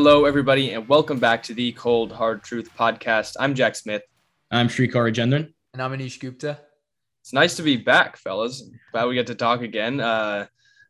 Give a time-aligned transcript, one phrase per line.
[0.00, 3.34] Hello, everybody, and welcome back to the Cold Hard Truth podcast.
[3.40, 4.02] I'm Jack Smith.
[4.48, 5.52] I'm Shrikar Rajendran.
[5.72, 6.60] And I'm Anish Gupta.
[7.20, 8.62] It's nice to be back, fellas.
[8.92, 9.98] Glad we get to talk again.
[9.98, 10.46] Uh,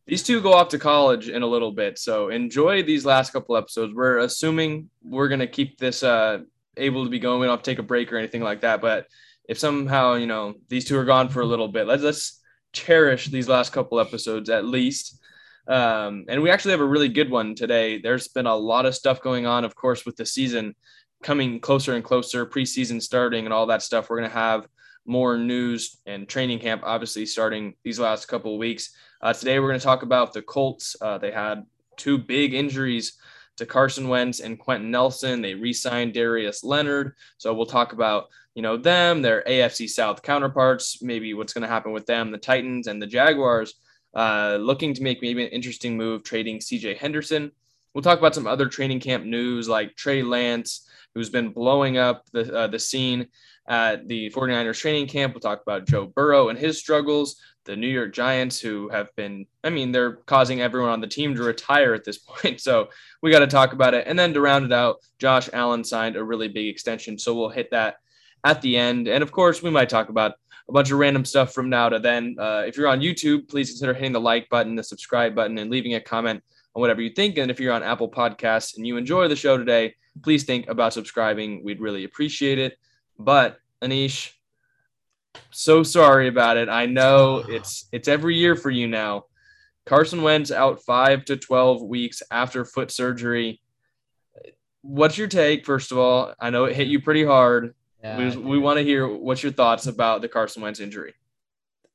[0.06, 3.56] these two go off to college in a little bit, so enjoy these last couple
[3.56, 3.94] episodes.
[3.94, 6.40] We're assuming we're gonna keep this uh,
[6.76, 7.40] able to be going.
[7.40, 8.82] We don't have to take a break or anything like that.
[8.82, 9.06] But
[9.48, 12.42] if somehow you know these two are gone for a little bit, let's let's
[12.74, 15.18] cherish these last couple episodes at least.
[15.68, 18.00] Um, and we actually have a really good one today.
[18.00, 20.74] There's been a lot of stuff going on, of course, with the season
[21.22, 24.08] coming closer and closer, preseason starting, and all that stuff.
[24.08, 24.66] We're gonna have
[25.08, 28.90] more news and training camp, obviously, starting these last couple of weeks.
[29.22, 30.94] Uh, today, we're going to talk about the Colts.
[31.00, 31.64] Uh, they had
[31.96, 33.18] two big injuries
[33.56, 35.40] to Carson Wentz and Quenton Nelson.
[35.42, 37.14] They re-signed Darius Leonard.
[37.38, 41.68] So we'll talk about you know them, their AFC South counterparts, maybe what's going to
[41.68, 43.74] happen with them, the Titans and the Jaguars,
[44.18, 46.96] uh, looking to make maybe an interesting move, trading C.J.
[46.96, 47.52] Henderson.
[47.94, 52.24] We'll talk about some other training camp news like Trey Lance, who's been blowing up
[52.32, 53.28] the uh, the scene
[53.68, 55.34] at the 49ers training camp.
[55.34, 59.46] We'll talk about Joe Burrow and his struggles the New York Giants, who have been,
[59.62, 62.60] I mean, they're causing everyone on the team to retire at this point.
[62.60, 62.88] So
[63.22, 64.06] we got to talk about it.
[64.06, 67.18] And then to round it out, Josh Allen signed a really big extension.
[67.18, 67.96] So we'll hit that
[68.42, 69.06] at the end.
[69.06, 70.32] And of course, we might talk about
[70.68, 72.36] a bunch of random stuff from now to then.
[72.38, 75.70] Uh, if you're on YouTube, please consider hitting the like button, the subscribe button, and
[75.70, 76.42] leaving a comment
[76.74, 77.38] on whatever you think.
[77.38, 80.92] And if you're on Apple Podcasts and you enjoy the show today, please think about
[80.92, 81.64] subscribing.
[81.64, 82.78] We'd really appreciate it.
[83.18, 84.32] But Anish,
[85.50, 86.68] so sorry about it.
[86.68, 89.24] I know it's it's every year for you now.
[89.86, 93.60] Carson Wentz out five to twelve weeks after foot surgery.
[94.82, 96.34] What's your take, first of all?
[96.40, 97.74] I know it hit you pretty hard.
[98.02, 101.14] Yeah, we we want to hear what's your thoughts about the Carson Wentz injury.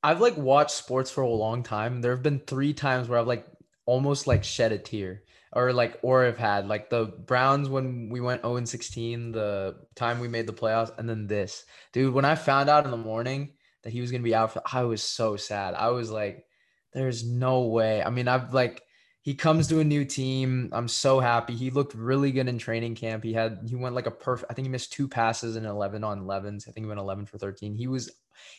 [0.02, 2.02] I've like watched sports for a long time.
[2.02, 3.46] There have been three times where I've like
[3.86, 5.22] almost like shed a tear
[5.52, 9.76] or like or have had like the Browns when we went 0 and 16, the
[9.94, 11.64] time we made the playoffs, and then this.
[11.92, 14.62] Dude, when I found out in the morning that he was gonna be out, for,
[14.70, 15.74] I was so sad.
[15.74, 16.44] I was like,
[16.92, 18.02] there's no way.
[18.02, 18.82] I mean, I've like
[19.24, 20.68] he comes to a new team.
[20.72, 21.54] I'm so happy.
[21.54, 23.24] He looked really good in training camp.
[23.24, 24.52] He had he went like a perfect.
[24.52, 26.68] I think he missed two passes in 11 on 11s.
[26.68, 27.74] I think he went 11 for 13.
[27.74, 28.12] He was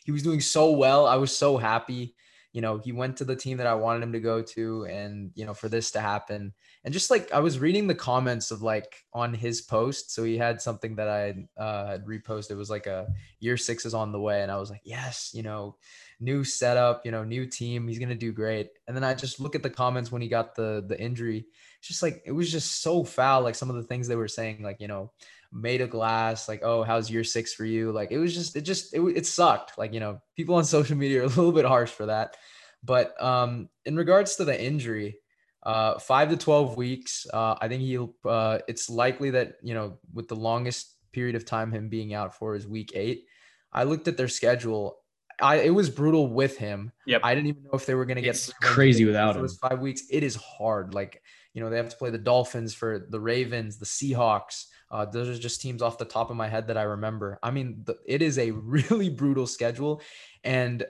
[0.03, 1.05] he was doing so well.
[1.05, 2.15] I was so happy
[2.55, 4.85] you know, he went to the team that I wanted him to go to.
[4.85, 6.53] And, you know, for this to happen,
[6.85, 10.15] and just like I was reading the comments of like on his post.
[10.15, 12.51] So he had something that I uh, had reposted.
[12.51, 13.07] It was like a
[13.41, 14.41] year six is on the way.
[14.41, 15.75] And I was like, yes, you know,
[16.19, 17.87] new setup, you know, new team.
[17.87, 18.69] He's to do great.
[18.87, 21.45] And then I just look at the comments when he got the, the injury.
[21.79, 23.41] It's just like, it was just so foul.
[23.41, 25.11] Like some of the things they were saying, like, you know,
[25.55, 28.61] made of glass like oh how's year six for you like it was just it
[28.61, 31.65] just it, it sucked like you know people on social media are a little bit
[31.65, 32.35] harsh for that
[32.83, 35.17] but um in regards to the injury
[35.63, 39.97] uh 5 to 12 weeks uh i think he'll uh it's likely that you know
[40.13, 43.25] with the longest period of time him being out for is week 8
[43.71, 44.97] i looked at their schedule
[45.41, 46.91] I it was brutal with him.
[47.05, 47.21] Yep.
[47.23, 49.39] I didn't even know if they were going to get crazy without him.
[49.39, 50.03] It was five weeks.
[50.09, 50.93] It is hard.
[50.93, 51.21] Like
[51.53, 55.27] you know they have to play the Dolphins for the Ravens, the Seahawks, uh, those
[55.27, 57.39] are just teams off the top of my head that I remember.
[57.41, 60.01] I mean, the, it is a really brutal schedule,
[60.43, 60.85] and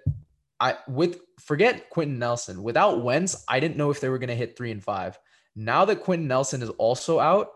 [0.59, 2.63] I with forget Quenton Nelson.
[2.63, 5.17] Without Wentz, I didn't know if they were going to hit three and five.
[5.55, 7.50] Now that Quenton Nelson is also out,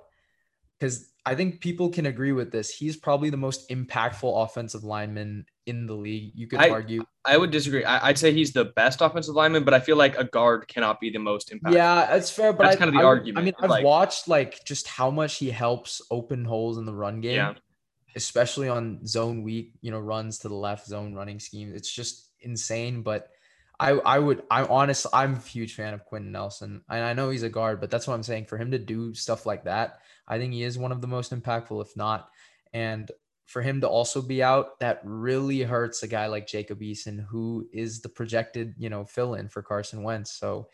[0.79, 5.45] because I think people can agree with this, he's probably the most impactful offensive lineman
[5.65, 6.31] in the league.
[6.33, 7.03] You could I, argue.
[7.25, 7.83] I would disagree.
[7.83, 10.99] I, would say he's the best offensive lineman, but I feel like a guard cannot
[10.99, 11.73] be the most impactful.
[11.73, 12.53] Yeah, that's fair.
[12.53, 13.37] But that's I, kind of the I, argument.
[13.37, 16.93] I mean, I've like, watched like just how much he helps open holes in the
[16.93, 17.35] run game.
[17.35, 17.53] Yeah.
[18.15, 19.73] Especially on zone week.
[19.81, 21.71] you know, runs to the left zone running scheme.
[21.75, 23.03] It's just insane.
[23.03, 23.29] But
[23.79, 26.81] I, I would, I'm honest, I'm a huge fan of Quenton Nelson.
[26.89, 28.45] And I know he's a guard, but that's what I'm saying.
[28.45, 31.33] For him to do stuff like that, I think he is one of the most
[31.33, 32.29] impactful, if not.
[32.73, 33.09] And
[33.45, 37.67] for him to also be out, that really hurts a guy like Jacob Eason, who
[37.71, 40.33] is the projected, you know, fill in for Carson Wentz.
[40.33, 40.67] So,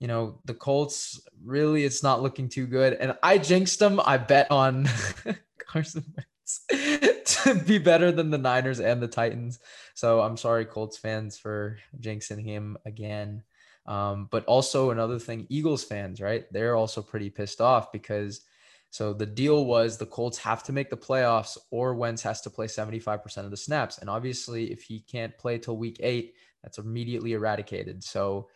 [0.00, 2.94] you know, the Colts really, it's not looking too good.
[2.94, 4.00] And I jinxed them.
[4.04, 4.88] I bet on
[5.58, 9.58] Carson Wentz to be better than the Niners and the Titans.
[9.94, 13.42] So I'm sorry, Colts fans, for jinxing him again.
[13.86, 16.44] Um, but also another thing, Eagles fans, right?
[16.52, 18.42] They're also pretty pissed off because
[18.90, 22.50] so the deal was the Colts have to make the playoffs or Wentz has to
[22.50, 23.98] play 75% of the snaps.
[23.98, 28.02] And obviously, if he can't play till week eight, that's immediately eradicated.
[28.02, 28.48] So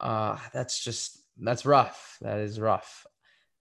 [0.00, 2.18] uh, that's just, that's rough.
[2.20, 3.06] That is rough.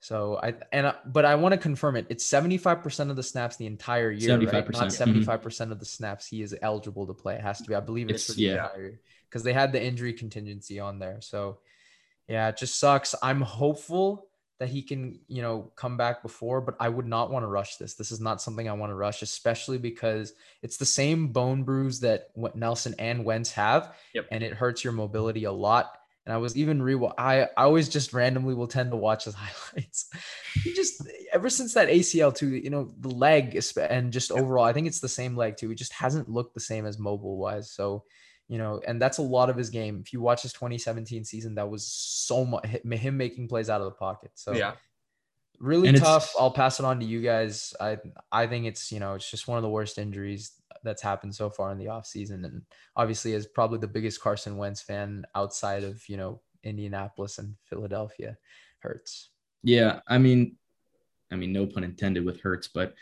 [0.06, 2.06] So I, and, but I want to confirm it.
[2.10, 4.72] It's 75% of the snaps the entire year, 75%, right?
[4.72, 5.72] not 75% mm-hmm.
[5.72, 7.34] of the snaps he is eligible to play.
[7.34, 8.68] It has to be, I believe it's, it's yeah.
[9.28, 11.22] because they had the injury contingency on there.
[11.22, 11.58] So
[12.28, 13.16] yeah, it just sucks.
[13.24, 14.28] I'm hopeful
[14.60, 17.78] that he can, you know, come back before, but I would not want to rush
[17.78, 17.96] this.
[17.96, 22.02] This is not something I want to rush, especially because it's the same bone bruise
[22.02, 24.28] that what Nelson and Wentz have, Yep.
[24.30, 25.98] and it hurts your mobility a lot.
[26.26, 29.36] And I was even re I I always just randomly will tend to watch his
[29.38, 30.10] highlights.
[30.64, 31.02] he just
[31.32, 34.88] ever since that ACL too, you know, the leg is- and just overall, I think
[34.88, 35.70] it's the same leg too.
[35.70, 37.72] He just hasn't looked the same as mobile wise.
[37.72, 38.04] So,
[38.48, 40.02] you know, and that's a lot of his game.
[40.04, 43.86] If you watch his 2017 season, that was so much him making plays out of
[43.86, 44.32] the pocket.
[44.36, 44.74] So yeah.
[45.60, 46.34] Really And tough.
[46.40, 47.74] I'll pass it on to you guys.
[47.80, 47.98] I
[48.32, 50.54] I think it's you know it's just one of the worst injuries
[50.84, 52.46] that's happened so far in the offseason.
[52.46, 52.62] and
[52.96, 58.38] obviously as probably the biggest Carson Wentz fan outside of you know Indianapolis and Philadelphia,
[58.80, 59.30] hurts.
[59.64, 60.58] Yeah, I mean,
[61.32, 62.94] I mean, no pun intended with Hurts, but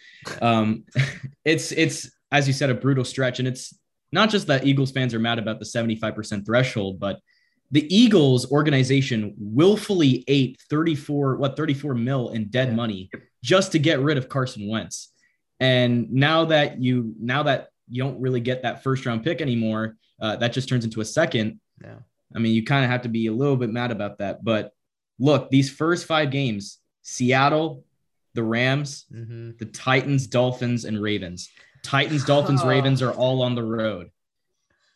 [0.41, 0.85] um,
[1.45, 3.77] it's it's as you said, a brutal stretch, and it's
[4.11, 7.19] not just that Eagles fans are mad about the seventy five percent threshold, but
[7.73, 12.75] the Eagles organization willfully ate thirty four what thirty four mil in dead Yeah.
[12.75, 13.09] money
[13.43, 15.11] just to get rid of Carson Wentz,
[15.59, 19.97] and now that you now that you don't really get that first round pick anymore,
[20.21, 21.59] uh, that just turns into a second.
[21.83, 21.99] Yeah.
[22.35, 24.43] I mean, you kind of have to be a little bit mad about that.
[24.43, 24.71] But
[25.19, 27.83] look, these first five games Seattle,
[28.33, 29.51] the Rams, Mm-hmm.
[29.59, 31.49] the Titans, Dolphins, and Ravens.
[31.83, 34.09] Titans, Dolphins, Ravens are all on the road.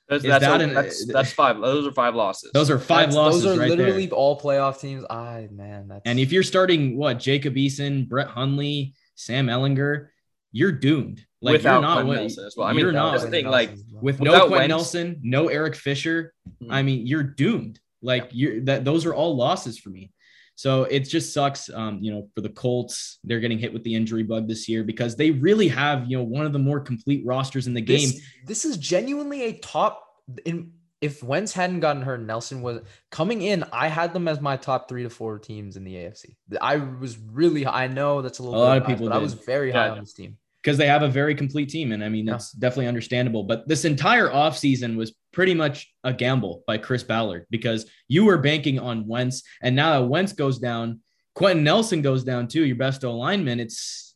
[0.10, 1.60] That's Is that's, that a- an- that's, that's five.
[1.60, 2.52] Those are five losses.
[2.54, 4.16] Those are five That's- losses Those are right literally there.
[4.18, 5.04] all playoff teams.
[5.10, 10.08] I man, that's And if you're starting what Jacob Eason, Brett Hundley, Sam Ehlinger,
[10.54, 11.26] you're doomed.
[11.42, 12.68] Like without you're not Quenton Nelson as well.
[12.68, 13.48] I mean, you're not that's the thing.
[13.48, 13.72] Like
[14.02, 16.34] with no Quenton Wentz- Nelson, no Eric Fisher.
[16.64, 16.68] Mhm.
[16.72, 17.80] I mean, you're doomed.
[18.02, 20.12] Like you're that those are all losses for me.
[20.58, 23.20] So it just sucks, um, you know, for the Colts.
[23.24, 26.24] They're getting hit with the injury bug this year because they really have, you know,
[26.24, 28.10] one of the more complete rosters in the game.
[28.10, 30.04] this, this is genuinely a top
[30.46, 32.82] in if Wentz hadn't gotten hurt, Nelson was
[33.12, 33.64] coming in.
[33.72, 36.36] I had them as my top three to four teams in the AFC.
[36.60, 37.68] I was really.
[37.68, 39.90] I know that's a little A lot of biased, people but I was very high
[39.90, 40.38] on this team.
[40.64, 41.92] because they have a very complete team.
[41.92, 42.32] And I mean, Yeah.
[42.32, 43.44] that's definitely understandable.
[43.44, 48.38] But this entire offseason was pretty much a gamble by Chris Ballard because you were
[48.38, 49.44] banking on Wentz.
[49.62, 51.02] And now that Wentz goes down,
[51.36, 53.60] Quenton Nelson goes down too, your best O lineman.
[53.60, 54.16] It's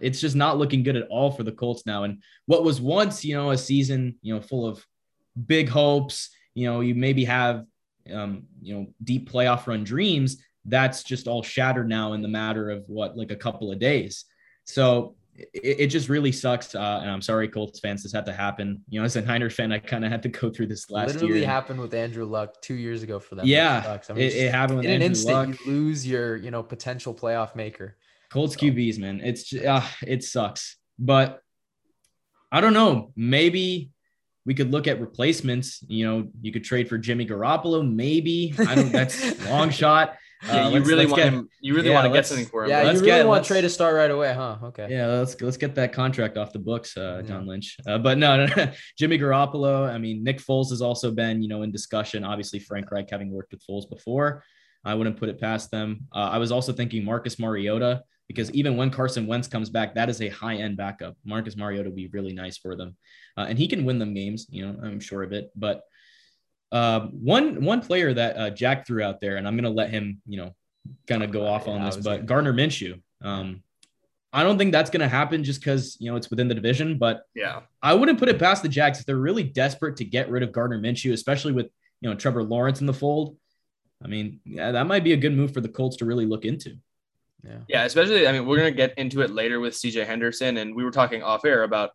[0.00, 2.04] it's just not looking good at all for the Colts now.
[2.04, 4.84] And what was once, you know, a season, you know, full of
[5.46, 7.66] big hopes, you know, you maybe have
[8.12, 12.70] um, you know, deep playoff run dreams, that's just all shattered now in the matter
[12.70, 14.24] of what, like a couple of days.
[14.64, 15.16] So
[15.52, 16.74] it, it just really sucks.
[16.74, 18.82] Uh, and I'm sorry, Colts fans, this had to happen.
[18.88, 21.08] You know, as a Niners fan, I kind of had to go through this last
[21.08, 21.34] Literally year.
[21.36, 23.46] Literally happened with Andrew Luck two years ago for them.
[23.46, 24.10] Yeah, sucks.
[24.10, 25.66] I mean, it, it happened with in an Andrew instant, Luck.
[25.66, 27.96] you lose your you know potential playoff maker.
[28.30, 29.20] Colts So- QBs, man.
[29.22, 30.76] It's uh, it sucks.
[30.98, 31.40] But
[32.50, 33.12] I don't know.
[33.16, 33.90] Maybe
[34.44, 35.82] we could look at replacements.
[35.88, 37.88] You know, you could trade for Jimmy Garoppolo.
[37.88, 38.92] Maybe I don't.
[38.92, 40.16] That's long shot.
[40.46, 41.48] Yeah, Uh, you let's- really want get- him.
[41.60, 42.70] You really yeah, want to get something for him.
[42.70, 44.56] Yeah, you let's really get- want let's- Trey to start right away, huh?
[44.64, 44.86] Okay.
[44.90, 47.28] Yeah, let's let's get that contract off the books, uh, Yeah.
[47.28, 47.76] John Lynch.
[47.86, 49.88] Uh, but no, no, no, Jimmy Garoppolo.
[49.88, 52.24] I mean, Nick Foles has also been, you know, in discussion.
[52.24, 54.42] Obviously, Frank Reich having worked with Foles before,
[54.84, 56.06] I wouldn't put it past them.
[56.12, 60.08] Uh, I was also thinking Marcus Mariota because even when Carson Wentz comes back, that
[60.08, 61.16] is a high end backup.
[61.24, 62.96] Marcus Mariota would be really nice for them,
[63.36, 64.46] uh, and he can win them games.
[64.50, 65.50] You know, I'm sure of it.
[65.54, 65.82] But
[66.72, 70.20] uh, one one player that uh, Jack threw out there, and I'm gonna let him,
[70.26, 70.54] you know,
[71.06, 73.00] kind of go off on I this, but Gardner Minshew.
[73.20, 73.62] Um,
[74.32, 76.96] I don't think that's going to happen just because you know it's within the division.
[76.96, 80.30] But yeah, I wouldn't put it past the Jags if they're really desperate to get
[80.30, 81.66] rid of Gardner Minshew, especially with
[82.00, 83.36] you know Trevor Lawrence in the fold.
[84.02, 86.44] I mean, yeah, that might be a good move for the Colts to really look
[86.44, 86.76] into.
[87.44, 87.58] Yeah.
[87.68, 87.84] yeah.
[87.84, 90.90] Especially, I mean, we're gonna get into it later with CJ Henderson, and we were
[90.90, 91.90] talking off air about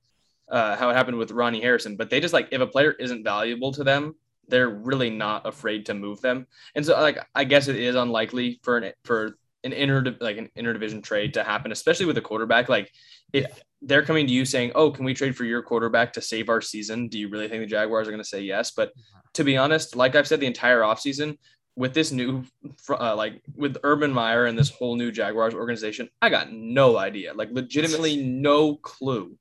[0.48, 1.96] uh, how it happened with Ronnie Harrison.
[1.96, 4.16] But they just like if a player isn't valuable to them,
[4.48, 6.48] they're really not afraid to move them.
[6.76, 10.50] And so, like, I guess it is unlikely for an for an inter like an
[10.58, 12.70] interdivision trade to happen, especially with a quarterback.
[12.70, 12.92] Like,
[13.34, 16.50] if they're coming to you saying, "Oh, can we trade for your quarterback to save
[16.50, 18.72] our season?" Do you really think the Jaguars are going to say yes?
[18.72, 18.92] But
[19.34, 21.38] to be honest, like I've said the entire offseason,
[21.76, 22.44] with this new
[22.90, 27.34] uh, like with Urban Meyer and this whole new Jaguars organization, I got no idea,
[27.34, 29.38] like legitimately no clue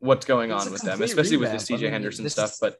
[0.00, 1.80] what's going It's on with them, especially with this revamp.
[1.80, 2.52] I CJ mean, Henderson this stuff.
[2.52, 2.76] is- But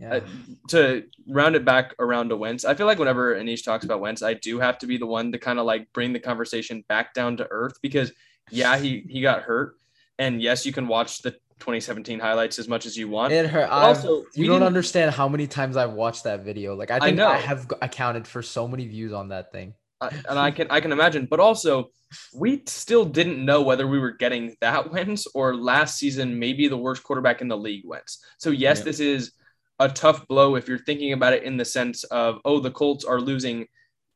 [0.00, 0.14] Yeah.
[0.14, 0.20] uh,
[0.68, 4.22] to round it back around to Wentz, I feel like whenever Anish talks about Wentz,
[4.22, 7.12] I do have to be the one to kind of like bring the conversation back
[7.12, 8.10] down to earth because
[8.50, 9.74] yeah, he he got hurt,
[10.18, 13.32] and yes, you can watch the 2017 highlights as much as you want.
[13.32, 13.68] It hurt.
[13.68, 16.74] Also, you don't understand how many times I've watched that video.
[16.74, 17.30] Like I think I, know.
[17.32, 19.74] have accounted for so many views on that thing.
[20.00, 21.26] I- and I can I can imagine.
[21.30, 21.90] But also,
[22.34, 26.76] we still didn't know whether we were getting that Wentz or last season maybe the
[26.78, 28.24] worst quarterback in the league Wentz.
[28.38, 28.84] So yes, Yeah.
[28.84, 29.32] this is
[29.80, 33.04] a tough blow if you're thinking about it in the sense of oh the Colts
[33.04, 33.66] are losing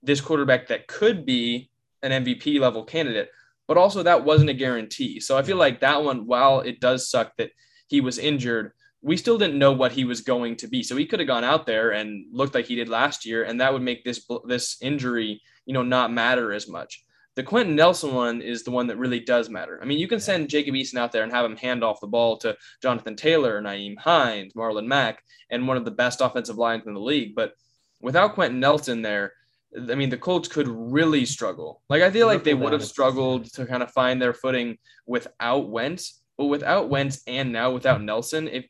[0.02, 1.70] this quarterback that could be
[2.02, 3.30] an MVP level candidate,
[3.66, 5.18] but also that wasn't a guarantee.
[5.18, 7.50] So I feel like that one, while it does suck that
[7.88, 10.82] he was injured, we still didn't know what he was going to be.
[10.82, 13.60] So he could have gone out there and looked like he did last year, and
[13.60, 17.03] that would make this this injury, you know, not matter as much.
[17.36, 19.78] The Quenton Nelson one is the one that really does matter.
[19.82, 22.06] I mean, you can send Jacob Eason out there and have him hand off the
[22.06, 26.86] ball to Jonathan Taylor, Nyheim Hines, Marlon Mack, and one of the best offensive lines
[26.86, 27.34] in the league.
[27.34, 27.54] But
[28.00, 29.32] without Quenton Nelson there,
[29.76, 31.82] I mean, the Colts could really struggle.
[31.88, 35.68] Like, I feel like they would have struggled to kind of find their footing without
[35.68, 38.66] Wentz, but without Wentz and now without Nelson, if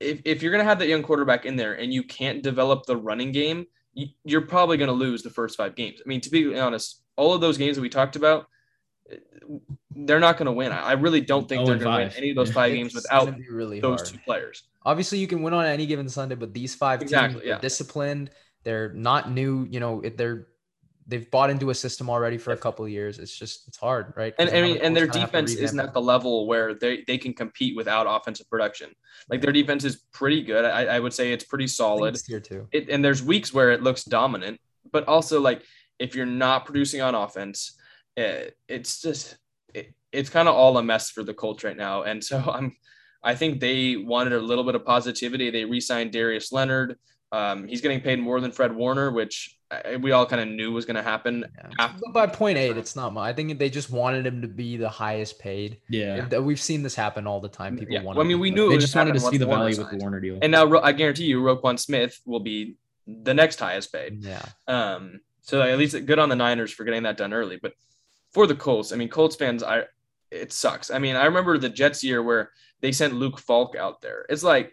[0.00, 2.86] if, if you're going to have that young quarterback in there and you can't develop
[2.86, 3.66] the running game,
[4.24, 6.00] you're probably going to lose the first five games.
[6.04, 8.46] I mean, to be honest, all of those games that we talked about,
[9.94, 10.72] they're not going to win.
[10.72, 13.34] I really don't think oh, they're going to win any of those five games without
[13.50, 14.12] really those hard.
[14.12, 14.64] two players.
[14.84, 17.58] Obviously, you can win on any given Sunday, but these five exactly, teams, yeah.
[17.58, 18.30] disciplined.
[18.64, 19.66] They're not new.
[19.70, 20.48] You know, they're
[21.06, 23.18] they've bought into a system already for a couple of years.
[23.18, 24.34] It's just it's hard, right?
[24.38, 27.76] And I mean, and their defense isn't at the level where they they can compete
[27.76, 28.90] without offensive production.
[29.28, 30.64] Like their defense is pretty good.
[30.64, 32.18] I, I would say it's pretty solid.
[32.26, 32.68] here too.
[32.72, 35.62] It, and there's weeks where it looks dominant, but also like
[35.98, 37.78] if you're not producing on offense,
[38.16, 39.36] it, it's just
[39.74, 42.02] it, it's kind of all a mess for the Colts right now.
[42.02, 42.76] And so I'm
[43.22, 45.50] I think they wanted a little bit of positivity.
[45.50, 46.98] They re-signed Darius Leonard.
[47.30, 49.56] Um, he's getting paid more than Fred Warner, which
[50.00, 51.44] we all kind of knew was going to happen.
[51.78, 51.92] Yeah.
[52.02, 53.28] But by point eight, it's not much.
[53.28, 55.78] I think they just wanted him to be the highest paid.
[55.88, 57.76] Yeah, we've seen this happen all the time.
[57.78, 58.02] People yeah.
[58.02, 58.16] want.
[58.18, 60.20] Well, I mean, we knew they just wanted to see the value with the Warner
[60.20, 60.38] deal.
[60.42, 64.22] And now I guarantee you, Roquan Smith will be the next highest paid.
[64.22, 64.44] Yeah.
[64.68, 65.20] Um.
[65.42, 67.58] So at least good on the Niners for getting that done early.
[67.60, 67.72] But
[68.32, 69.84] for the Colts, I mean, Colts fans, I
[70.30, 70.90] it sucks.
[70.90, 74.26] I mean, I remember the Jets year where they sent Luke Falk out there.
[74.28, 74.72] It's like.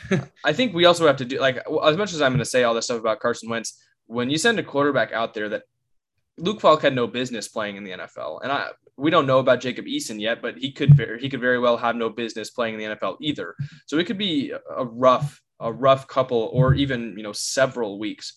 [0.44, 2.62] I think we also have to do like as much as I'm going to say
[2.62, 5.64] all this stuff about Carson Wentz when you send a quarterback out there that
[6.38, 9.60] Luke Falk had no business playing in the NFL, and I we don't know about
[9.60, 12.74] Jacob Eason yet, but he could very, he could very well have no business playing
[12.74, 13.54] in the NFL either.
[13.86, 18.36] So it could be a rough a rough couple or even you know several weeks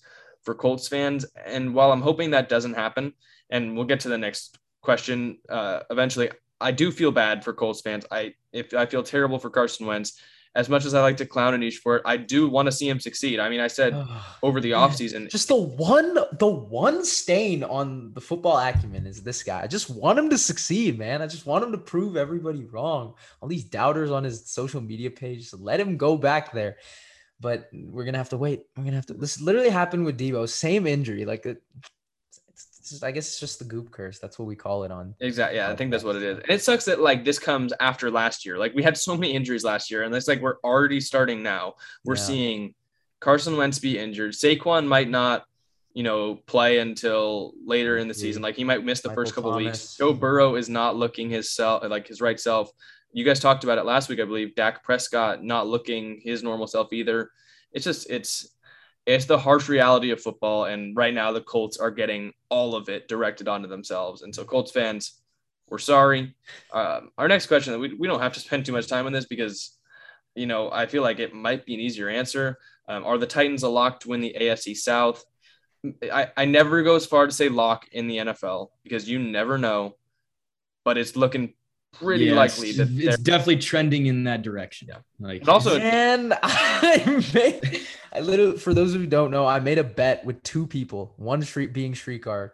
[0.50, 1.28] for Colts fans.
[1.46, 3.14] And while I'm hoping that doesn't happen,
[3.52, 7.82] and we'll get to the next question uh, eventually, I do feel bad for Colts
[7.82, 8.04] fans.
[8.10, 10.20] I if I feel terrible for Carson Wentz
[10.56, 12.90] as much as I like to clown Anish for it, I do want to see
[12.90, 13.40] him succeed.
[13.40, 13.94] I mean, I said
[14.42, 15.30] over the offseason.
[15.30, 19.62] Just the one the one stain on the football acumen is this guy.
[19.62, 21.22] I just want him to succeed, man.
[21.22, 23.14] I just want him to prove everybody wrong.
[23.40, 26.78] All these doubters on his social media page, let him go back there.
[27.42, 28.64] But we're gonna have to wait.
[28.76, 29.14] We're gonna have to.
[29.14, 30.50] This literally happened with Deebo.
[30.50, 31.26] Same injury.
[31.26, 31.46] Like
[32.90, 34.20] just, I guess it's just the goop curse.
[34.20, 35.16] That's what we call it on.
[35.20, 35.58] Exactly.
[35.58, 36.40] Yeah, I think that's what it is.
[36.40, 38.58] And it sucks that like this comes after last year.
[38.58, 41.76] Like we had so many injuries last year, and it's like we're already starting now.
[42.04, 42.22] We're yeah.
[42.22, 42.74] seeing
[43.20, 44.34] Carson Wentz be injured.
[44.34, 45.46] Saquon might not,
[45.94, 48.42] you know, play until later in the season.
[48.42, 49.96] Like he might miss the Michael first couple weeks.
[49.96, 52.72] Joe Burrow is not looking his self like his right self.
[53.12, 54.56] You guys talked about it last week, I believe.
[54.56, 57.32] Dak Prescott not looking his normal self either.
[57.72, 58.56] It's just it's
[59.06, 60.66] it's the harsh reality of football.
[60.66, 64.22] And right now, the Colts are getting all of it directed onto themselves.
[64.22, 65.22] And so, Colts fans,
[65.68, 66.36] we're sorry.
[66.72, 69.26] Um, our next question, we, we don't have to spend too much time on this
[69.26, 69.78] because,
[70.36, 72.60] you know, I feel like it might be an easier answer.
[72.88, 75.24] Um, are the Titans a lock to win the AFC South?
[76.04, 79.58] I, I never go as far to say lock in the NFL because you never
[79.58, 79.96] know,
[80.84, 81.54] but it's looking
[81.94, 84.90] pretty yes, likely that it's definitely trending in that direction.
[84.90, 85.00] Yeah.
[85.20, 87.82] Like but also and I made
[88.14, 90.68] I literally for those of you who don't know, I made a bet with two
[90.68, 92.52] people, one street being Shrikar,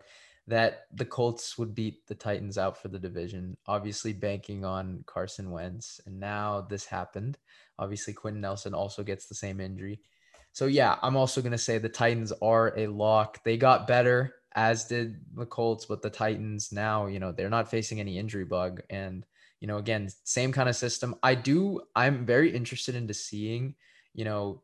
[0.48, 5.52] that the Colts would beat the Titans out for the division, obviously banking on Carson
[5.52, 6.00] Wentz.
[6.06, 7.38] And now this happened.
[7.80, 10.00] Obviously, Quenton Nelson also gets the same injury.
[10.54, 13.44] So yeah, I'm also gonna say the Titans are a lock.
[13.44, 17.70] They got better as did the Colts, but the Titans now, you know, they're not
[17.70, 18.82] facing any injury bug.
[18.90, 19.26] And,
[19.60, 21.16] you know, again, same kind of system.
[21.22, 23.76] I do, I'm very interested into seeing,
[24.14, 24.62] you know,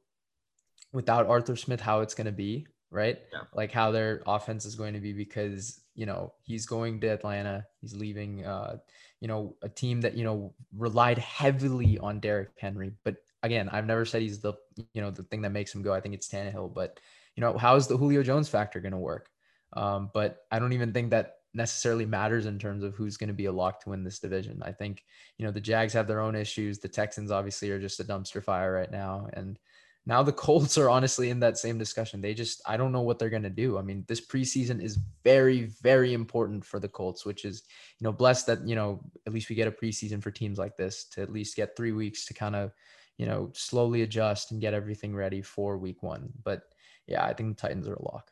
[0.93, 3.19] without Arthur Smith, how it's going to be, right?
[3.33, 3.41] Yeah.
[3.53, 7.65] Like how their offense is going to be because, you know, he's going to Atlanta.
[7.81, 8.77] He's leaving, uh,
[9.19, 12.93] you know, a team that, you know, relied heavily on Derrick Henry.
[13.03, 14.53] But again, I've never said he's the,
[14.93, 15.93] you know, the thing that makes him go.
[15.93, 16.74] I think it's Tannehill.
[16.74, 17.00] But,
[17.36, 19.29] you know, how is the Julio Jones factor going to work?
[19.73, 23.33] Um, but I don't even think that necessarily matters in terms of who's going to
[23.33, 24.61] be a lock to win this division.
[24.63, 25.03] I think,
[25.37, 26.79] you know, the Jags have their own issues.
[26.79, 29.27] The Texans obviously are just a dumpster fire right now.
[29.33, 29.59] And
[30.05, 32.21] now the Colts are honestly in that same discussion.
[32.21, 33.77] They just, I don't know what they're going to do.
[33.77, 37.63] I mean, this preseason is very, very important for the Colts, which is,
[37.99, 40.77] you know, blessed that, you know, at least we get a preseason for teams like
[40.77, 42.71] this to at least get three weeks to kind of,
[43.17, 46.29] you know, slowly adjust and get everything ready for week one.
[46.43, 46.61] But
[47.07, 48.30] yeah, I think the Titans are a lock.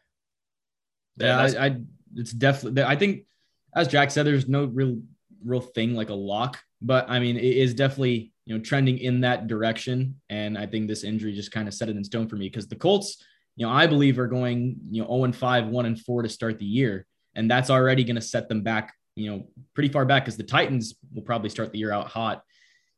[1.20, 1.78] Yeah, I, I,
[2.16, 2.84] it's definitely.
[2.84, 3.26] I think
[3.76, 5.02] as Jack said, there's no real
[5.44, 9.22] real thing like a lock, but I mean, it is definitely you know trending in
[9.22, 10.20] that direction.
[10.30, 12.68] And I think this injury just kind of set it in stone for me because
[12.68, 13.24] the Colts,
[13.56, 16.30] you know, I believe are going you know 0 and 5, 1 and 4 to
[16.30, 20.06] start the year, and that's already going to set them back you know pretty far
[20.06, 22.44] back because the Titans will probably start the year out hot.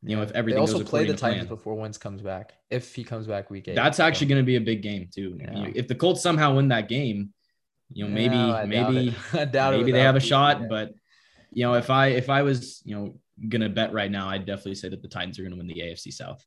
[0.04, 2.54] You know, if everything they also goes play the Titans before Wentz comes back.
[2.70, 5.08] If he comes back week eight, That's so- actually going to be a big game
[5.12, 5.38] too.
[5.40, 5.72] You know, Yeah.
[5.76, 7.32] if the Colts somehow win that game,
[7.94, 9.14] you know, maybe No, I maybe it.
[9.34, 10.62] I doubt maybe they have a shot.
[10.62, 10.66] yeah.
[10.68, 10.94] But
[11.52, 13.14] you know, if I if I was you know
[13.48, 16.12] gonna bet right now, I'd definitely say that the Titans are gonna win the AFC
[16.12, 16.44] South.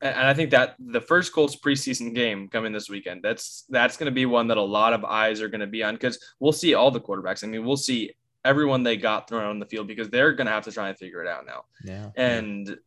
[0.00, 3.96] And and I think that the first Colts preseason game coming this weekend, that's that's
[3.96, 6.18] going to be one that a lot of eyes are going to be on because
[6.38, 7.44] we'll see all the quarterbacks.
[7.44, 8.12] I mean, we'll see
[8.44, 10.98] everyone they got thrown on the field because they're going to have to try and
[10.98, 11.64] figure it out now.
[11.84, 12.78] yeah, And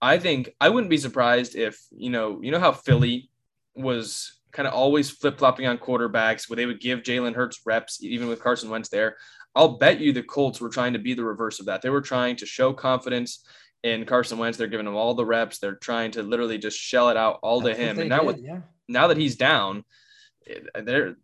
[0.00, 3.30] I think I wouldn't be surprised if you know you know how Philly
[3.74, 8.02] was kind of always flip flopping on quarterbacks where they would give Jalen Hurts reps
[8.02, 9.16] even with Carson Wentz there.
[9.54, 11.82] I'll bet you the Colts were trying to be the reverse of that.
[11.82, 13.44] They were trying to show confidence
[13.82, 14.56] in Carson Wentz.
[14.58, 15.58] They're giving him all the reps.
[15.58, 17.98] They're trying to literally just shell it out all That's to him.
[17.98, 19.84] And now did, with yeah, now that he's down,
[20.74, 21.16] they're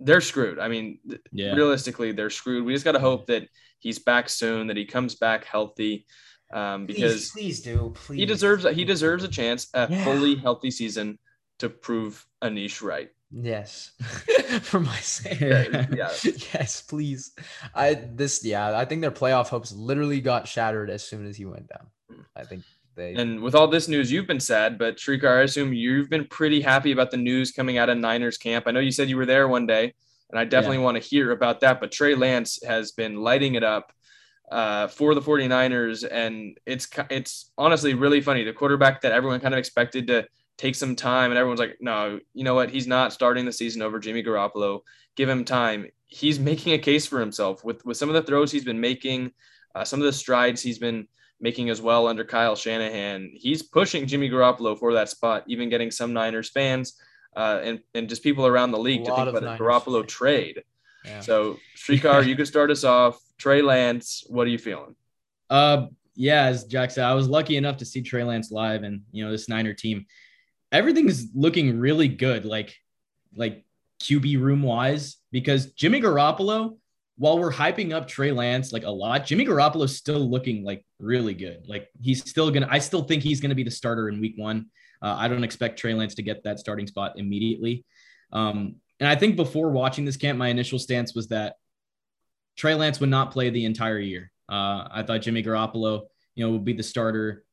[0.00, 0.58] they're screwed.
[0.58, 0.98] I mean,
[1.32, 1.54] Yeah.
[1.54, 2.64] realistically, they're screwed.
[2.64, 3.48] We just got to hope that
[3.78, 6.04] he's back soon, that he comes back healthy,
[6.52, 8.18] um, because please, please do, please.
[8.18, 10.04] he deserves he deserves a chance, a Yeah.
[10.04, 11.18] fully healthy season
[11.64, 13.10] to prove Anish right.
[13.32, 13.92] Yes,
[14.62, 15.40] for my sake.
[15.40, 16.10] Yeah, yeah.
[16.54, 17.32] yes, please.
[17.74, 21.44] I this yeah, I think their playoff hopes literally got shattered as soon as he
[21.44, 21.88] went down.
[22.36, 22.62] I think
[22.94, 26.26] they And with all this news, you've been sad, but Shrikar, I assume you've been
[26.26, 28.66] pretty happy about the news coming out of Niners camp.
[28.68, 29.94] I know you said you were there one day,
[30.30, 31.80] and I definitely want to hear about that.
[31.80, 33.92] But Trey Lance has been lighting it up
[34.52, 38.44] uh, for the 49ers, and it's it's honestly really funny.
[38.44, 42.20] The quarterback that everyone kind of expected to take some time, and everyone's like, no,
[42.32, 42.70] you know what?
[42.70, 44.80] He's not starting the season over Jimmy Garoppolo.
[45.16, 45.86] Give him time.
[46.06, 49.32] He's making a case for himself with with some of the throws he's been making,
[49.74, 51.06] uh, some of the strides he's been
[51.40, 53.32] making as well under Kyle Shanahan.
[53.34, 56.98] He's pushing Jimmy Garoppolo for that spot, even getting some Niners fans
[57.36, 60.12] uh, and, and just people around the league A to think about Niners Garoppolo fans.
[60.12, 60.62] trade.
[61.04, 61.20] yeah.
[61.20, 63.18] So, Shrikar, you can start us off.
[63.36, 64.94] Trey Lance, what are you feeling?
[65.50, 69.02] Uh, yeah, as Jack said, I was lucky enough to see Trey Lance live, and
[69.10, 70.06] you know this Niner team,
[70.74, 72.76] everything is looking really good, like
[73.34, 73.64] like
[74.02, 76.76] QB room wise, because Jimmy Garoppolo,
[77.16, 81.32] while we're hyping up Trey Lance like a lot, Jimmy Garoppolo's still looking like really
[81.32, 81.64] good.
[81.66, 84.66] Like he's still gonna, I still think he's gonna be the starter in Week One.
[85.00, 87.84] Uh, I don't expect Trey Lance to get that starting spot immediately.
[88.32, 91.56] Um, and I think before watching this camp, my initial stance was that
[92.56, 94.32] Trey Lance would not play the entire year.
[94.48, 96.02] Uh, I thought Jimmy Garoppolo,
[96.34, 97.43] you know, would be the starter.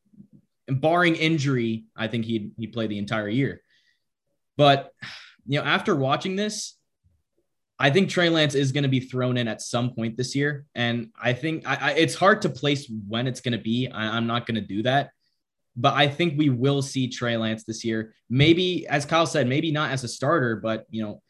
[0.67, 3.61] And barring injury, I think he'd he'd play the entire year.
[4.57, 4.91] But
[5.45, 6.75] you know, after watching this,
[7.79, 10.65] I think Trey Lance is going to be thrown in at some point this year,
[10.75, 13.87] and I think I, I, it's hard to place when it's going to be.
[13.87, 15.09] I, I'm not going to do that,
[15.75, 18.13] but I think we will see Trey Lance this year.
[18.29, 21.23] Maybe, as Kyle said, maybe not as a starter, but you know,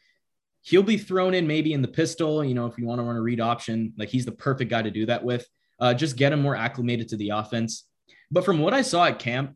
[0.60, 2.44] he'll be thrown in maybe in the pistol.
[2.44, 4.82] You know, if you want to run a read option, like he's the perfect guy
[4.82, 5.46] to do that with.
[5.80, 7.86] Uh, just get him more acclimated to the offense.
[8.32, 9.54] But from what I saw at camp,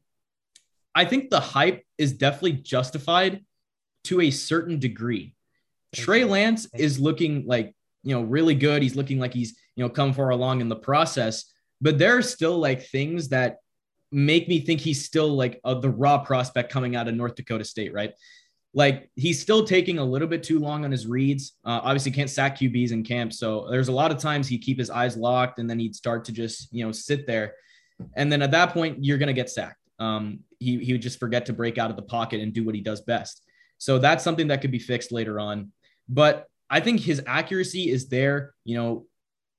[0.95, 3.45] I think the hype is definitely justified
[4.05, 5.35] to a certain degree.
[5.95, 6.25] Trey.
[6.25, 8.83] Lance is looking like, you know, really good.
[8.83, 11.53] He's looking like he's, you know, come far along in the process.
[11.81, 13.57] But there are still like things that
[14.13, 17.65] make me think he's still like uh, the raw prospect coming out of North Dakota
[17.65, 18.13] State, right?
[18.75, 21.53] Like he's still taking a little bit too long on his reads.
[21.65, 24.79] Uh, obviously, can't sack QBs in camp, so there's a lot of times he'd keep
[24.79, 27.55] his eyes locked, and then he'd start to just you know sit there,
[28.15, 29.81] and then at that point you're gonna get sacked.
[29.99, 32.75] Um, he he would just forget to break out of the pocket and do what
[32.75, 33.43] he does best.
[33.79, 35.73] So that's something that could be fixed later on.
[36.09, 38.55] But I think his accuracy is there.
[38.65, 39.07] You know,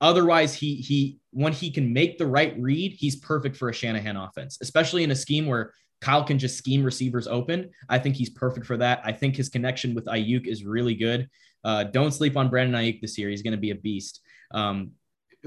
[0.02, 4.18] otherwise he he when he can make the right read, he's perfect for a Shanahan
[4.18, 7.72] offense, especially in a scheme where Kyle can just scheme receivers open.
[7.90, 9.02] I think he's perfect for that.
[9.04, 11.30] I think his connection with Aiyuk is really good.
[11.64, 13.30] Uh, don't sleep on Brandon Aiyuk this year.
[13.30, 14.22] He's going to be a beast.
[14.52, 14.92] Um,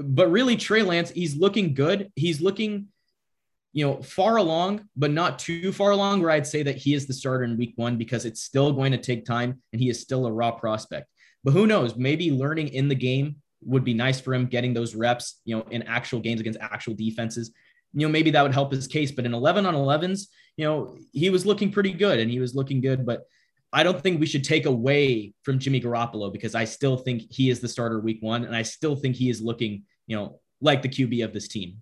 [0.03, 2.11] but really, Trey Lance, he's looking good.
[2.15, 2.87] He's looking,
[3.73, 7.07] you know, far along, but not too far along where I'd say that he is
[7.07, 9.99] the starter in week one because it's still going to take time and he is
[9.99, 11.07] still a raw prospect.
[11.43, 11.95] But who knows?
[11.95, 15.65] Maybe learning in the game would be nice for him, getting those reps, you know,
[15.71, 17.51] in actual games against actual defenses.
[17.93, 19.11] You know, maybe that would help his case.
[19.11, 22.55] But in 11 on 11s, you know, he was looking pretty good and he was
[22.55, 23.05] looking good.
[23.05, 23.23] But
[23.73, 27.49] I don't think we should take away from Jimmy Garoppolo because I still think he
[27.49, 28.45] is the starter week one.
[28.45, 31.81] And I still think he is looking, you know, like the QB of this team.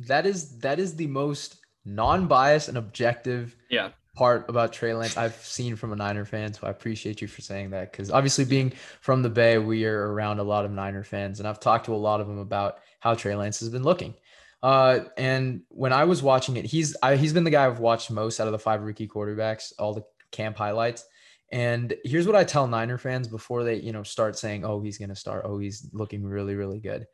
[0.00, 3.90] That is that is the most non-biased and objective Yeah.
[4.16, 6.52] part about Trey Lance I've seen from a Niner fan.
[6.52, 10.12] So I appreciate you for saying that because obviously being from the Bay, we are
[10.12, 12.78] around a lot of Niner fans, and I've talked to a lot of them about
[13.00, 14.14] how Trey Lance has been looking.
[14.62, 18.10] Uh, and when I was watching it, he's I, he's been the guy I've watched
[18.10, 21.04] most out of the five rookie quarterbacks, all the camp highlights.
[21.52, 24.96] And here's what I tell Niner fans before they, you know, start saying, "Oh, he's
[24.98, 25.44] going to start.
[25.46, 27.06] Oh, he's looking really, really good."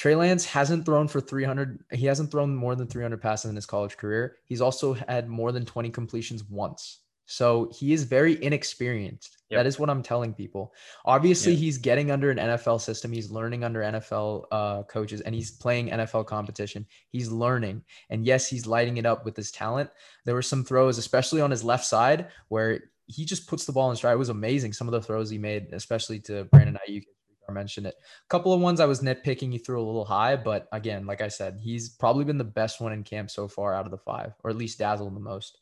[0.00, 1.84] Trey Lance hasn't thrown for 300.
[1.92, 4.36] He hasn't thrown more than 300 passes in his college career.
[4.46, 7.00] He's also had more than 20 completions once.
[7.26, 9.42] So he is very inexperienced.
[9.50, 9.58] Yep.
[9.58, 10.72] That is what I'm telling people.
[11.04, 11.60] Obviously, yep.
[11.60, 13.12] he's getting under an NFL system.
[13.12, 16.86] He's learning under NFL uh, coaches and he's playing NFL competition.
[17.10, 17.82] He's learning.
[18.08, 19.90] And yes, he's lighting it up with his talent.
[20.24, 23.90] There were some throws, especially on his left side, where he just puts the ball
[23.90, 24.14] in stride.
[24.14, 24.72] It was amazing.
[24.72, 27.19] Some of the throws he made, especially to Brandon Aiyuk, I
[27.50, 27.94] mentioned it.
[27.98, 31.20] A couple of ones I was nitpicking, he threw a little high, but again, like
[31.20, 33.98] I said, he's probably been the best one in camp so far out of the
[33.98, 35.58] five, or at least dazzled the most.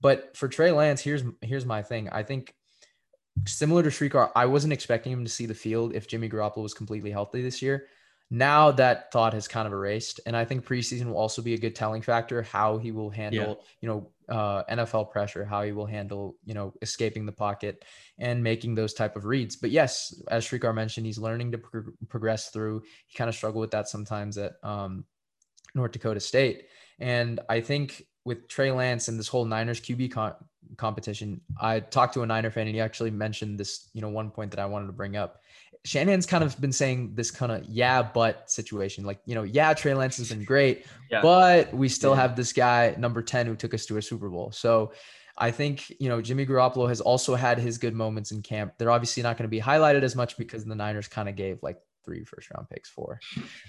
[0.00, 2.08] But for Trey Lance, here's here's my thing.
[2.10, 2.54] I think
[3.46, 6.74] similar to Shrikar, I wasn't expecting him to see the field if Jimmy Garoppolo was
[6.74, 7.86] completely healthy this year.
[8.30, 11.58] Now that thought has kind of erased, and I think preseason will also be a
[11.58, 13.66] good telling factor how he will handle, yeah.
[13.80, 17.84] you know, uh, NFL pressure, how he will handle, you know, escaping the pocket
[18.18, 19.56] and making those type of reads.
[19.56, 22.82] But yes, as Shrikar mentioned, he's learning to pro- progress through.
[23.06, 25.04] He kind of struggled with that sometimes at um,
[25.74, 26.66] North Dakota State,
[26.98, 30.34] and I think with Trey Lance and this whole Niners QB con-
[30.76, 34.30] competition, I talked to a Niner fan and he actually mentioned this, you know, one
[34.30, 35.40] point that I wanted to bring up.
[35.88, 39.04] Shanahan's kind of been saying this kind of yeah, but situation.
[39.04, 41.22] Like, you know, yeah, Trey Lance has been great, yeah.
[41.22, 42.20] but we still yeah.
[42.20, 44.52] have this guy, number 10, who took us to a Super Bowl.
[44.52, 44.92] So
[45.38, 48.74] I think, you know, Jimmy Garoppolo has also had his good moments in camp.
[48.76, 51.58] They're obviously not going to be highlighted as much because the Niners kind of gave
[51.62, 53.18] like three first round picks for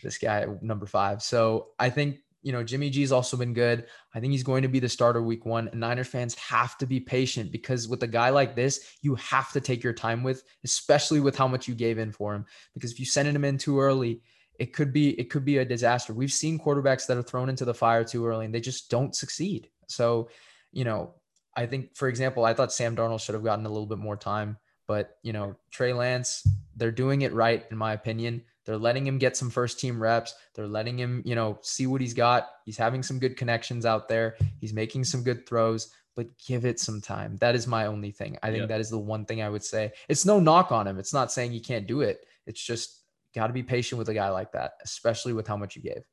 [0.03, 1.21] this guy, number five.
[1.21, 3.85] So I think you know, Jimmy G's also been good.
[4.13, 5.67] I think he's going to be the starter week one.
[5.67, 9.51] And Niners fans have to be patient because with a guy like this, you have
[9.51, 12.45] to take your time with, especially with how much you gave in for him.
[12.73, 14.21] Because if you send him in too early,
[14.57, 16.13] it could be it could be a disaster.
[16.13, 19.15] We've seen quarterbacks that are thrown into the fire too early and they just don't
[19.15, 19.69] succeed.
[19.87, 20.29] So,
[20.71, 21.15] you know,
[21.55, 24.17] I think for example, I thought Sam Darnold should have gotten a little bit more
[24.17, 28.43] time, but you know, Trey Lance, they're doing it right in my opinion.
[28.65, 30.35] They're letting him get some first team reps.
[30.53, 32.47] They're letting him, you know, see what he's got.
[32.65, 34.35] He's having some good connections out there.
[34.59, 37.37] He's making some good throws, but give it some time.
[37.37, 38.37] That is my only thing.
[38.43, 39.91] I think that is the one thing I would say.
[40.07, 40.99] It's no knock on him.
[40.99, 42.25] It's not saying he can't do it.
[42.45, 45.75] It's just got to be patient with a guy like that, especially with how much
[45.75, 46.03] you gave.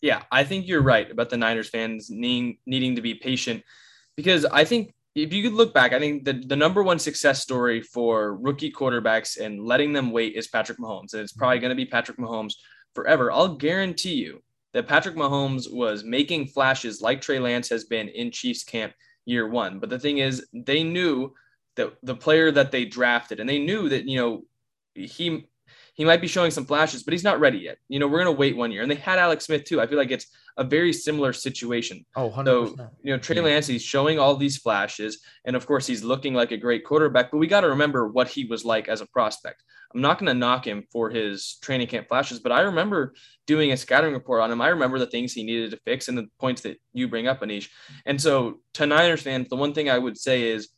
[0.00, 3.62] Yeah, I think you're right about the Niners fans needing needing to be patient
[4.16, 7.42] because I think if you could look back, I think the, the number one success
[7.42, 11.14] story for rookie quarterbacks and letting them wait is Patrick Mahomes.
[11.14, 11.38] And it's mm-hmm.
[11.38, 12.54] probably going to be Patrick Mahomes
[12.94, 13.32] forever.
[13.32, 14.42] I'll guarantee you
[14.74, 18.92] that Patrick Mahomes was making flashes like Trey Lance has been in Chiefs camp
[19.24, 19.78] year one.
[19.78, 21.32] But the thing is, they knew
[21.76, 24.42] that the player that they drafted, and they knew that, you know,
[24.94, 25.46] he
[25.96, 27.78] he might be showing some flashes, but he's not ready yet.
[27.88, 28.82] You know, we're going to wait one year.
[28.82, 29.80] And they had Alex Smith too.
[29.80, 30.26] I feel like it's
[30.58, 32.04] a very similar situation.
[32.14, 32.44] Oh, 100%.
[32.44, 35.20] So, you know, Trey Lance, he's showing all these flashes.
[35.46, 38.28] And of course, he's looking like a great quarterback, but we got to remember what
[38.28, 39.64] he was like as a prospect.
[39.94, 43.14] I'm not going to knock him for his training camp flashes, but I remember
[43.46, 44.60] doing a scattering report on him.
[44.60, 47.40] I remember the things he needed to fix and the points that you bring up,
[47.40, 47.70] Anish.
[48.04, 50.68] And so, to Niners fans, the one thing I would say is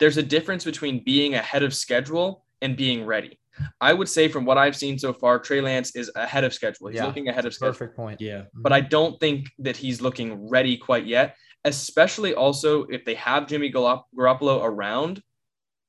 [0.00, 3.38] there's a difference between being ahead of schedule and being ready.
[3.80, 6.88] I would say from what I've seen so far, Trey Lance is ahead of schedule.
[6.88, 7.72] He's yeah, looking ahead of schedule.
[7.72, 8.20] Perfect point.
[8.20, 8.44] Yeah.
[8.54, 13.46] But I don't think that he's looking ready quite yet, especially also if they have
[13.46, 15.22] Jimmy Garoppolo around.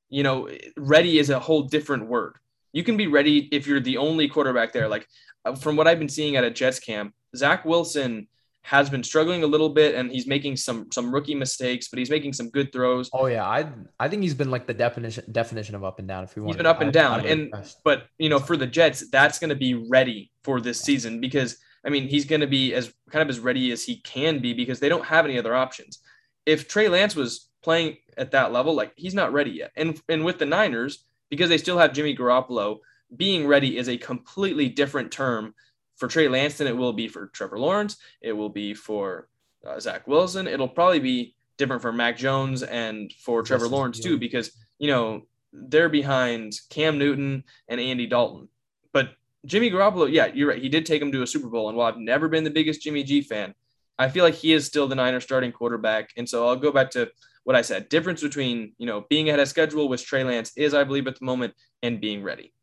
[0.10, 2.36] You know, ready is a whole different word.
[2.74, 4.88] You can be ready if you're the only quarterback there.
[4.88, 5.08] Like
[5.46, 8.28] uh, from what I've been seeing at a Jets camp, Zach Wilson
[8.66, 12.10] has been struggling a little bit and he's making some some rookie mistakes, but he's
[12.10, 13.12] making some good throws.
[13.14, 16.24] Oh yeah, I I think he's been like the definition definition of up and down.
[16.24, 17.82] If we want, he's been up and down, I, and impressed.
[17.84, 21.60] but you know for the Jets, that's going to be ready for this season because
[21.86, 24.56] I mean he's going to be as kind of as ready as he can be
[24.56, 26.00] because they don't have any other options.
[26.48, 30.26] If Trey Lance was playing at that level, like he's not ready yet, and and
[30.26, 32.80] with the Niners because they still have Jimmy Garoppolo,
[33.16, 35.54] being ready is a completely different term
[35.98, 37.98] for Trey Lance than it will be for Trevor Lawrence.
[38.22, 39.28] It will be for
[39.66, 40.48] uh, Zach Wilson.
[40.48, 45.22] It'll probably be different for Mac Jones and for Trevor Lawrence too, because you know
[45.54, 48.50] they're behind Cam Newton and Andy Dalton.
[48.92, 49.10] But
[49.46, 50.62] Jimmy Garoppolo, yeah, you're right.
[50.62, 52.82] He did take him to a Super Bowl, and while I've never been the biggest
[52.82, 53.54] Jimmy G fan,
[53.98, 56.10] I feel like he is still the Niners starting quarterback.
[56.18, 57.10] And so I'll go back to
[57.46, 57.90] what I said.
[57.90, 61.20] Difference between you know being ahead of schedule with Trey Lance is, I believe, at
[61.20, 62.54] the moment, and being ready.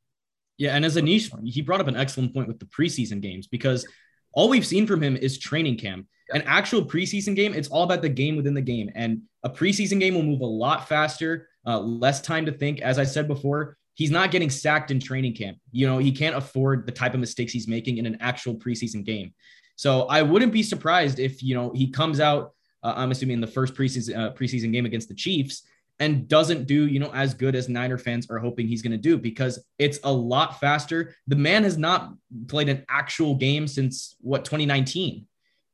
[0.58, 3.46] Yeah, and as a Anish, he brought up an excellent point with the preseason games
[3.46, 3.86] because
[4.32, 6.06] all we've seen from him is training camp.
[6.30, 8.90] An actual preseason game, it's all about the game within the game.
[8.94, 12.80] And a preseason game will move a lot faster, uh, less time to think.
[12.80, 15.58] As I said before, he's not getting sacked in training camp.
[15.70, 19.04] You know, he can't afford the type of mistakes he's making in an actual preseason
[19.04, 19.34] game.
[19.76, 23.40] So I wouldn't be surprised if, you know, he comes out, uh, I'm assuming in
[23.40, 25.62] the first preseason, uh, preseason game against the Chiefs
[25.98, 28.98] and doesn't do, you know, as good as Niner fans are hoping he's going to
[28.98, 31.14] do because it's a lot faster.
[31.26, 32.12] The man has not
[32.48, 35.26] played an actual game since what 2019.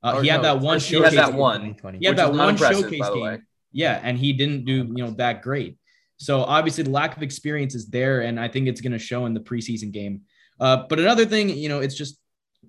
[0.03, 1.13] Uh, he had that one showcase.
[1.13, 1.77] He had that one.
[1.99, 3.43] He had that one showcase game.
[3.73, 5.79] Yeah, and he didn't do you know that great.
[6.19, 9.27] So obviously the lack of experience is there, and I think it's going to show
[9.27, 10.23] in the preseason game.
[10.61, 12.19] Uh, but another thing, you know, it's just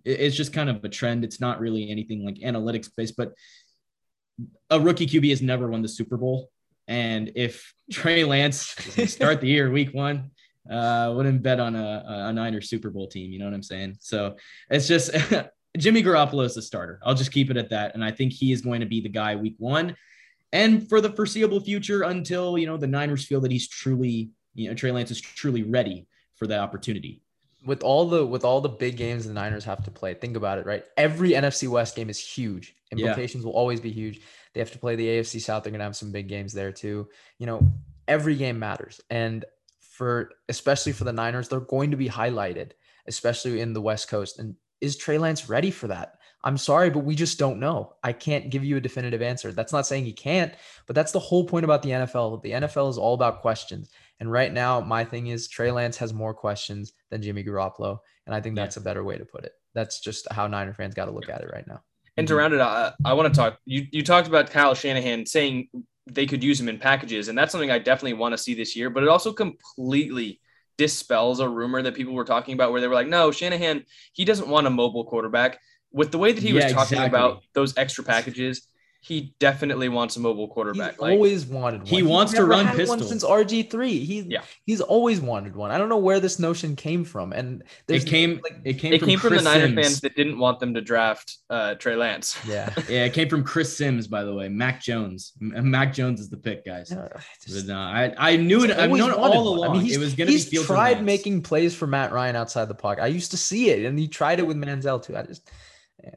[0.06, 1.24] it's just kind of a trend.
[1.24, 3.34] It's not really anything like analytics based, but
[4.70, 6.50] a rookie QB has never won the Super Bowl.
[6.90, 8.60] And if Trey Lance
[9.08, 10.32] start the year week one,
[10.70, 13.32] uh, wouldn't bet on a, a Niner Super Bowl team.
[13.32, 13.98] You know what I'm saying?
[14.02, 14.36] So
[14.70, 15.12] it's just
[15.78, 17.00] Jimmy Garoppolo is the starter.
[17.04, 17.96] I'll just keep it at that.
[17.96, 19.96] And I think he is going to be the guy week one
[20.52, 24.68] and for the foreseeable future until, you know, the Niners feel that he's truly, you
[24.68, 27.22] know, Trey Lance is truly ready for that opportunity.
[27.66, 30.60] With all the with all the big games the Niners have to play, think about
[30.60, 30.86] it, right?
[30.96, 32.74] Every NFC West game is huge.
[32.92, 33.48] Implications yeah.
[33.48, 34.22] will always be huge.
[34.54, 35.64] They have to play the AFC South.
[35.64, 37.08] They're gonna have some big games there too.
[37.38, 37.72] You know,
[38.08, 39.00] every game matters.
[39.10, 39.46] And
[39.80, 42.72] for especially for the Niners, they're going to be highlighted,
[43.08, 44.40] especially in the West Coast.
[44.40, 46.16] And is Trey Lance ready for that?
[46.44, 47.96] I'm sorry, but we just don't know.
[48.02, 49.52] I can't give you a definitive answer.
[49.52, 50.54] That's not saying he can't,
[50.88, 52.42] but that's the whole point about the NFL.
[52.42, 53.90] The NFL is all about questions.
[54.22, 58.00] And right now, my thing is Trey Lance has more questions than Jimmy Garoppolo.
[58.26, 58.82] And I think that's yeah.
[58.82, 59.52] a better way to put it.
[59.74, 61.82] That's just how Niner fans got to look at it right now.
[62.20, 62.40] And to mm-hmm.
[62.40, 63.60] round it out, I, I want to talk.
[63.66, 65.70] You, you talked about Kyle Shanahan saying
[66.06, 67.28] they could use him in packages.
[67.28, 70.40] And that's something I definitely want to see this year, but it also completely
[70.78, 74.26] dispels a rumor that people were talking about where they were like, no, Shanahan, he
[74.26, 75.60] doesn't want a mobile quarterback.
[75.92, 77.08] With the way that he yeah, was talking exactly.
[77.08, 78.68] about those extra packages,
[79.02, 80.92] he definitely wants a mobile quarterback.
[80.92, 81.88] He's like, always wanted one.
[81.88, 84.04] He wants to run pistol since RG three.
[84.04, 84.42] He yeah.
[84.66, 85.72] he's always wanted one.
[85.72, 89.00] I don't know where this notion came from, and it came like, it came it
[89.00, 89.76] from came Chris from the Niner Sims.
[89.76, 92.38] fans that didn't want them to draft uh, Trey Lance.
[92.46, 94.50] Yeah, yeah, it came from Chris Sims, by the way.
[94.50, 96.92] Mac Jones, Mac Jones is the pick, guys.
[96.92, 97.08] Yeah,
[97.46, 98.72] just, but no, I I knew it.
[98.72, 99.78] I've known all along.
[99.78, 100.40] I mean, it was going to be.
[100.40, 103.02] He's tried making plays for Matt Ryan outside the pocket.
[103.02, 105.16] I used to see it, and he tried it with Manziel too.
[105.16, 105.50] I just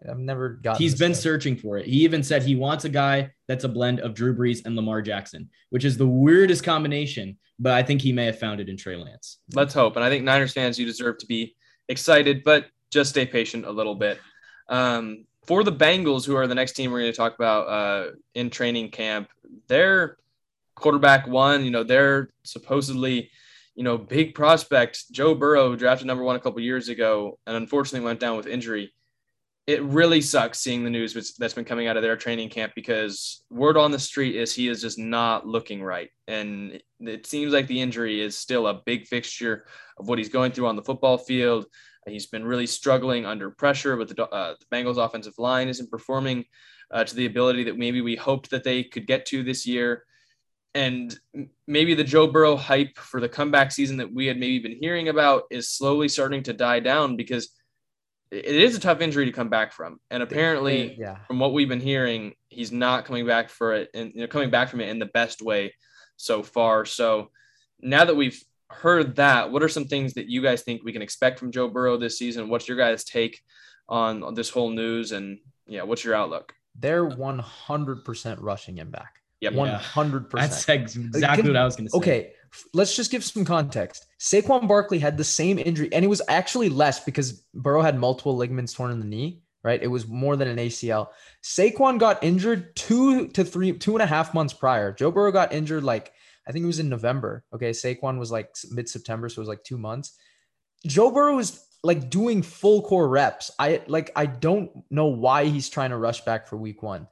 [0.09, 0.79] I've never got.
[0.79, 1.19] He's been guy.
[1.19, 1.87] searching for it.
[1.87, 5.03] He even said he wants a guy that's a blend of Drew Brees and Lamar
[5.03, 7.39] Jackson, which is the weirdest combination.
[7.59, 9.39] But I think he may have found it in Trey Lance.
[9.55, 9.97] Let's hope.
[9.97, 11.55] And I think Niners fans, you deserve to be
[11.89, 14.21] excited, but just stay patient a little bit.
[14.69, 18.11] Um, for the Bengals, who are the next team we're going to talk about uh,
[18.35, 19.29] in training camp,
[19.69, 20.19] their
[20.75, 23.31] quarterback one, you know, they're supposedly,
[23.75, 25.11] you know, big prospect.
[25.11, 28.93] Joe Burrow drafted number one a couple years ago and unfortunately went down with injury
[29.67, 33.45] it really sucks seeing the news that's been coming out of their training camp because
[33.49, 36.11] word on the street is he is just not looking right.
[36.27, 39.67] And it seems like the injury is still a big fixture
[39.99, 41.67] of what he's going through on the football field.
[42.09, 46.45] He's been really struggling under pressure with the, uh, the Bengals offensive line isn't performing
[46.91, 50.05] uh, to the ability that maybe we hoped that they could get to this year.
[50.75, 51.17] And
[51.69, 55.09] maybe the Joe Burrow hype for the comeback season that we had maybe been hearing
[55.09, 57.51] about is slowly starting to die down because–
[58.33, 60.01] it is a tough injury to come back from.
[60.11, 61.19] And apparently, yeah.
[61.27, 64.49] from what we've been hearing, he's not coming back for it and you know, coming
[64.49, 65.75] back from it in the best way
[66.17, 66.87] so far.
[66.87, 67.31] So
[67.83, 71.03] now that we've heard that, what are some things that you guys think we can
[71.03, 72.49] expect from Joe Burrow this season?
[72.49, 73.39] What's your guys' take
[73.87, 75.13] on, on this whole news?
[75.13, 76.55] And yeah, what's your outlook?
[76.75, 79.17] They're 100% rushing him back.
[79.43, 79.53] Yep.
[79.53, 80.31] 100%.
[80.31, 81.99] That's exactly what I was going to say.
[81.99, 82.33] Okay
[82.75, 84.07] let's just give some context.
[84.23, 88.37] Saquon Barkley had the same injury, and it was actually less because Burrow had multiple
[88.37, 89.83] ligaments torn in the knee, right?
[89.83, 91.09] It was more than an ACL.
[91.43, 94.93] Saquon got injured two to three, two and a half months prior.
[94.93, 96.13] Joe Burrow got injured like,
[96.47, 97.43] I think it was in November.
[97.53, 97.71] Okay.
[97.71, 99.29] Saquon was like mid September.
[99.29, 100.17] So it was like two months.
[100.87, 103.51] Joe Burrow is like doing full core reps.
[103.59, 107.09] I like, I don't know why he's trying to rush back for week one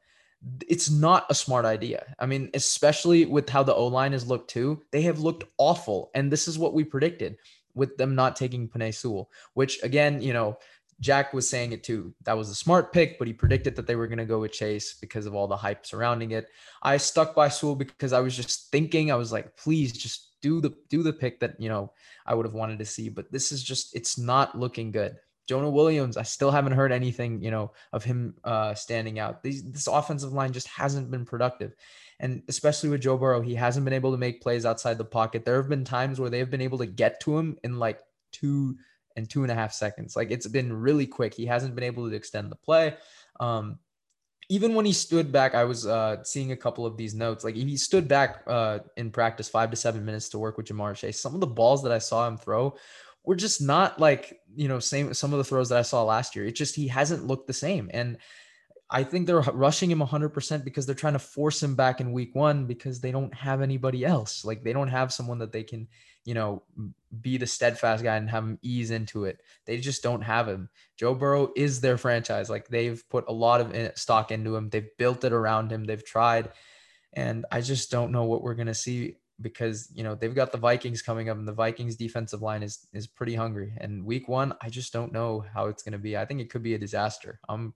[0.68, 2.14] it's not a smart idea.
[2.18, 6.10] I mean, especially with how the O line has looked too, they have looked awful.
[6.14, 7.36] And this is what we predicted
[7.74, 10.58] with them not taking Penei Sewell, which again, you know,
[11.00, 12.14] Jack was saying it too.
[12.24, 14.52] That was a smart pick, but he predicted that they were going to go with
[14.52, 16.48] Chase because of all the hype surrounding it.
[16.82, 20.60] I stuck by Sewell because I was just thinking, I was like, please just do
[20.60, 21.92] the do the pick that you know
[22.26, 23.08] I would have wanted to see.
[23.08, 25.16] But this is just it's not looking good.
[25.50, 29.42] Jonah Williams, I still haven't heard anything, you know, of him uh, standing out.
[29.42, 31.74] These, this offensive line just hasn't been productive.
[32.20, 35.44] And especially with Joe Burrow, he hasn't been able to make plays outside the pocket.
[35.44, 37.98] There have been times where they have been able to get to him in like
[38.30, 38.76] two
[39.16, 40.14] and two and a half seconds.
[40.14, 41.34] Like it's been really quick.
[41.34, 42.94] He hasn't been able to extend the play.
[43.40, 43.80] Um,
[44.48, 47.42] even when he stood back, I was uh, seeing a couple of these notes.
[47.42, 50.94] Like he stood back uh, in practice five to seven minutes to work with Ja'Marr
[50.94, 51.20] Chase.
[51.20, 52.76] Some of the balls that I saw him throw
[53.24, 56.36] were just not like you know same some of the throws that I saw last
[56.36, 56.46] year.
[56.46, 58.18] It just he hasn't looked the same, and
[58.92, 62.34] I think they're rushing him 100% because they're trying to force him back in week
[62.34, 64.44] one because they don't have anybody else.
[64.44, 65.86] Like they don't have someone that they can,
[66.24, 66.64] you know,
[67.20, 69.40] be the steadfast guy and have him ease into it.
[69.64, 70.70] They just don't have him.
[70.96, 72.50] Joe Burrow is their franchise.
[72.50, 74.70] Like they've put a lot of eh, stock into him.
[74.70, 75.84] They've built it around him.
[75.84, 76.50] They've tried.
[77.12, 80.52] And I just don't know what we're going to see because, you know, they've got
[80.52, 83.72] the Vikings coming up and the Vikings defensive line is is pretty hungry.
[83.78, 86.16] And week 1, I just don't know how it's going to be.
[86.16, 87.40] I think it could be a disaster.
[87.48, 87.74] I'm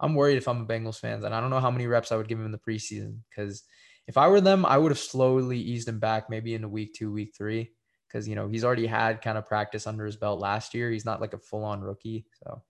[0.00, 2.16] I'm worried if I'm a Bengals fan, and I don't know how many reps I
[2.16, 3.64] would give him in the preseason because
[4.06, 7.12] if I were them, I would have slowly eased him back maybe into week two,
[7.12, 7.72] week three,
[8.08, 10.90] because you know he's already had kind of practice under his belt last year.
[10.90, 12.62] He's not like a full on rookie, so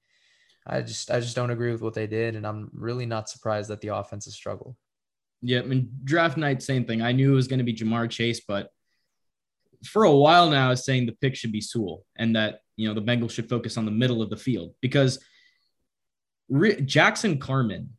[0.67, 3.71] I just I just don't agree with what they did, and I'm really not surprised
[3.71, 4.77] that the offense has struggled.
[5.43, 7.03] Yeah, I mean draft night, same thing.
[7.03, 8.71] I knew it was going to be Ja'Marr Chase, but
[9.85, 12.89] for a while now, I was saying the pick should be Sewell, and that you
[12.89, 15.19] know the Bengals should focus on the middle of the field because
[16.85, 17.91] Jackson Carman,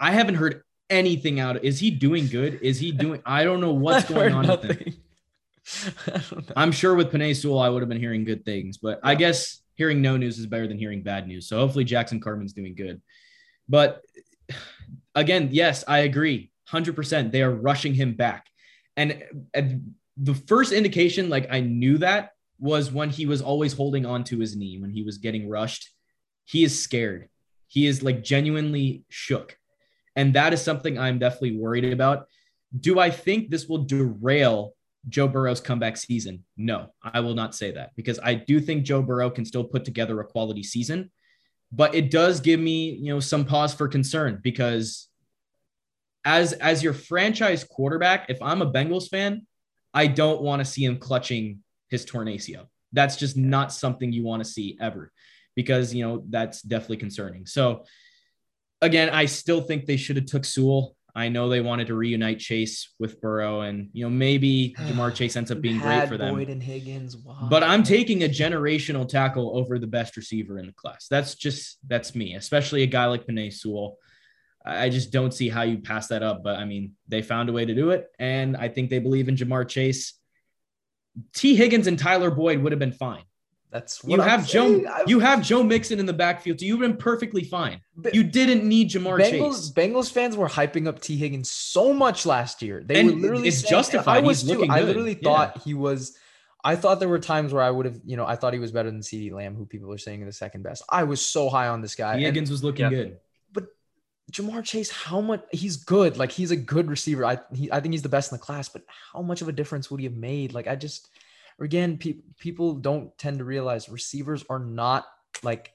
[0.00, 1.64] I haven't heard anything out.
[1.64, 2.60] Is he doing good?
[2.62, 3.22] Is he doing?
[3.24, 4.94] I don't know what's going on with him.
[6.56, 9.10] I'm sure with Penei Sewell, I would have been hearing good things, but yeah.
[9.10, 11.48] I guess hearing no news is better than hearing bad news.
[11.48, 13.00] So hopefully Jackson Carman's doing good.
[13.68, 14.02] But
[15.20, 16.50] again, yes, I agree.
[16.70, 17.32] 100%.
[17.32, 18.46] They are rushing him back.
[18.96, 19.22] And,
[19.54, 24.24] and the first indication, like I knew that, was when he was always holding on
[24.24, 25.90] to his knee when he was getting rushed.
[26.44, 27.28] He is scared.
[27.68, 29.56] He is like genuinely shook.
[30.16, 32.26] And that is something I'm definitely worried about.
[32.78, 34.74] Do I think this will derail
[35.08, 36.44] Joe Burrow's comeback season?
[36.56, 39.84] No, I will not say that because I do think Joe Burrow can still put
[39.84, 41.10] together a quality season.
[41.70, 45.07] But it does give me, you know, some pause for concern because
[46.24, 49.46] as as your franchise quarterback, if I'm a Bengals fan,
[49.94, 52.66] I don't want to see him clutching his torn ACL.
[52.92, 55.12] That's just not something you want to see ever
[55.54, 57.46] because you know that's definitely concerning.
[57.46, 57.84] So
[58.80, 60.94] again, I still think they should have took Sewell.
[61.14, 65.34] I know they wanted to reunite Chase with Burrow, and you know maybe Ja'Marr Chase
[65.36, 66.34] ends up being great for them.
[66.34, 67.48] Boyd and Higgins, wow.
[67.50, 71.08] But I'm taking a generational tackle over the best receiver in the class.
[71.08, 73.98] That's just that's me, especially a guy like Penei Sewell.
[74.68, 76.42] I just don't see how you pass that up.
[76.42, 79.28] But I mean, they found a way to do it, and I think they believe
[79.28, 80.14] in Ja'Marr Chase.
[81.34, 81.56] T.
[81.56, 83.22] Higgins and Tyler Boyd would have been fine.
[83.70, 84.82] That's you have Joe.
[85.06, 87.80] You have Joe Mixon in the backfield, so you've been perfectly fine.
[87.96, 89.72] But you didn't need Ja'Marr Bengals, Chase.
[89.72, 92.82] Bengals fans were hyping up T Higgins so much last year.
[92.84, 94.18] They and were literally it's saying, justified.
[94.18, 94.56] I was He's too.
[94.56, 94.86] looking I good.
[94.88, 95.28] literally Yeah.
[95.28, 96.16] thought he was.
[96.64, 98.72] I thought there were times where I would have, you know, I thought he was
[98.72, 100.82] better than CeeDee Lamb, who people are saying is the second best.
[100.88, 102.12] I was so high on this guy.
[102.12, 102.16] T.
[102.16, 102.90] And Higgins was looking Yeah.
[102.90, 103.18] good.
[104.32, 106.18] Ja'Marr Chase, how much he's good.
[106.18, 107.24] Like he's a good receiver.
[107.24, 109.52] I he, I think he's the best in the class, but how much of a
[109.52, 110.52] difference would he have made?
[110.52, 111.08] Like I just
[111.58, 115.06] again, pe- people don't tend to realize receivers are not
[115.42, 115.72] like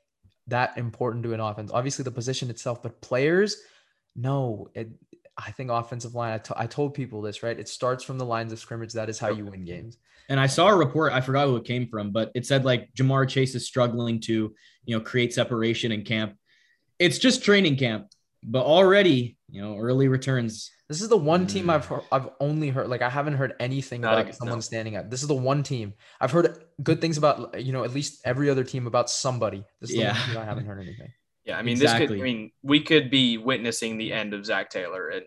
[0.48, 1.72] that important to an offense.
[1.74, 3.58] Obviously, the position itself, but players,
[4.16, 4.70] no.
[4.74, 4.90] It,
[5.36, 6.34] I think offensive line.
[6.34, 7.58] I, t- I told people this right.
[7.58, 8.94] It starts from the lines of scrimmage.
[8.94, 9.98] That is how you win games.
[10.30, 12.94] And I saw a report, I forgot who it came from, but it said like
[12.94, 14.54] Ja'Marr Chase is struggling to,
[14.86, 16.36] you know, create separation in camp.
[17.00, 18.13] It's just training camp,
[18.46, 20.70] but already, you know, early returns.
[20.90, 21.74] This is the one team Mm.
[21.74, 24.62] I've heard, I've only heard like I haven't heard anything Not about a- someone no.
[24.62, 25.10] standing up.
[25.10, 27.60] This is the one team I've heard good things about.
[27.62, 29.64] You know, at least every other team about somebody.
[29.82, 30.14] This is the Yeah.
[30.18, 31.12] one team I haven't heard anything.
[31.46, 32.12] Yeah, I mean, this could.
[32.12, 35.26] I mean, we could be witnessing the end of Zac Taylor, and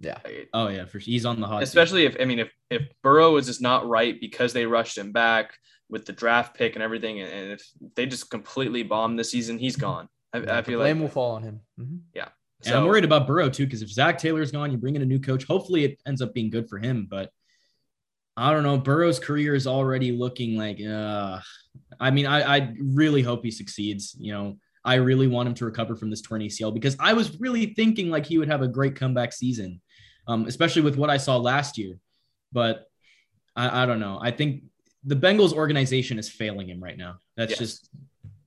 [0.00, 0.18] Yeah.
[0.24, 1.60] like, Oh yeah, for he's on the hot.
[1.60, 1.64] seat.
[1.64, 5.12] especially if I mean, if if Burrow is just not right because they rushed him
[5.12, 5.52] back
[5.88, 7.62] with the draft pick and everything, and, and if
[7.96, 10.08] they just completely bomb the season, he's gone.
[10.32, 11.60] I, Yeah, I the feel blame like will fall on him.
[12.62, 12.66] Mhm.
[12.68, 15.06] And I'm worried about Burrow too, because if Zac Taylor's gone, you bring in a
[15.06, 15.44] new coach.
[15.44, 17.06] Hopefully, it ends up being good for him.
[17.10, 17.30] But
[18.36, 18.78] I don't know.
[18.78, 20.80] Burrow's career is already looking like.
[20.80, 21.40] Uh,
[22.00, 24.14] I mean, I, I really hope he succeeds.
[24.18, 27.38] You know, I really want him to recover from this torn ACL because I was
[27.40, 29.80] really thinking like he would have a great comeback season,
[30.26, 31.98] um, especially with what I saw last year.
[32.52, 32.86] But
[33.56, 34.18] I, I don't know.
[34.20, 34.64] I think
[35.04, 37.18] the Bengals organization is failing him right now.
[37.36, 37.58] That's Yes.
[37.58, 37.90] just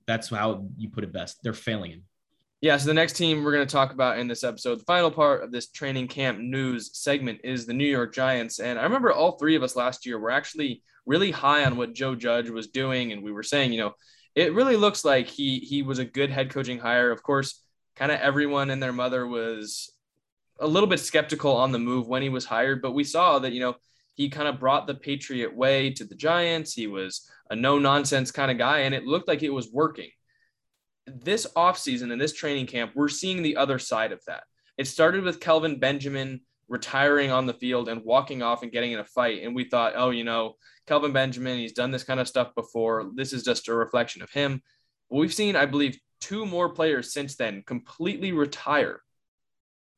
[0.06, 1.42] that's how you put it best.
[1.42, 2.02] They're failing him.
[2.62, 5.10] Yeah, so the next team we're going to talk about in this episode, the final
[5.10, 8.60] part of this training camp news segment is the New York Giants.
[8.60, 11.92] And I remember all three of us last year were actually really high on what
[11.92, 13.12] Joe Judge was doing.
[13.12, 13.92] And we were saying, you know,
[14.34, 17.10] it really looks like he he was a good head coaching hire.
[17.10, 17.62] Of course,
[17.94, 19.92] kind of everyone and their mother was
[20.58, 23.52] a little bit skeptical on the move when he was hired, but we saw that,
[23.52, 23.76] you know,
[24.14, 26.72] he kind of brought the Patriot way to the Giants.
[26.72, 30.10] He was a no nonsense kind of guy, and it looked like it was working.
[31.06, 34.44] This offseason and this training camp, we're seeing the other side of that.
[34.76, 38.98] It started with Kelvin Benjamin retiring on the field and walking off and getting in
[38.98, 39.42] a fight.
[39.42, 43.10] And we thought, oh, you know, Kelvin Benjamin, he's done this kind of stuff before.
[43.14, 44.62] This is just a reflection of him.
[45.08, 49.00] We've seen, I believe, two more players since then completely retire,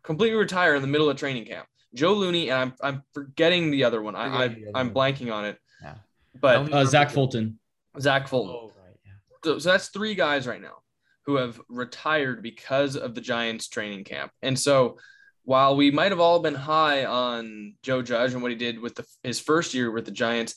[0.02, 1.66] completely retire in the middle of training camp.
[1.94, 4.14] Joe Looney, and I'm, I'm forgetting the other one.
[4.14, 5.58] I, I, I'm blanking on it.
[5.82, 5.94] Yeah.
[6.38, 7.58] But Uh, Zach Fulton.
[7.98, 8.54] Zach Fulton.
[8.54, 8.96] Oh, right.
[9.06, 9.12] Yeah.
[9.42, 10.82] So, so that's three guys right now
[11.28, 14.32] who have retired because of the Giants training camp.
[14.40, 14.96] And so
[15.44, 18.94] while we might have all been high on Joe Judge and what he did with
[18.94, 20.54] the, his first year with the Giants,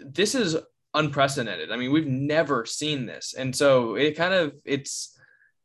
[0.00, 0.56] this is
[0.94, 1.70] unprecedented.
[1.70, 3.34] I mean, we've never seen this.
[3.38, 5.16] And so it kind of it's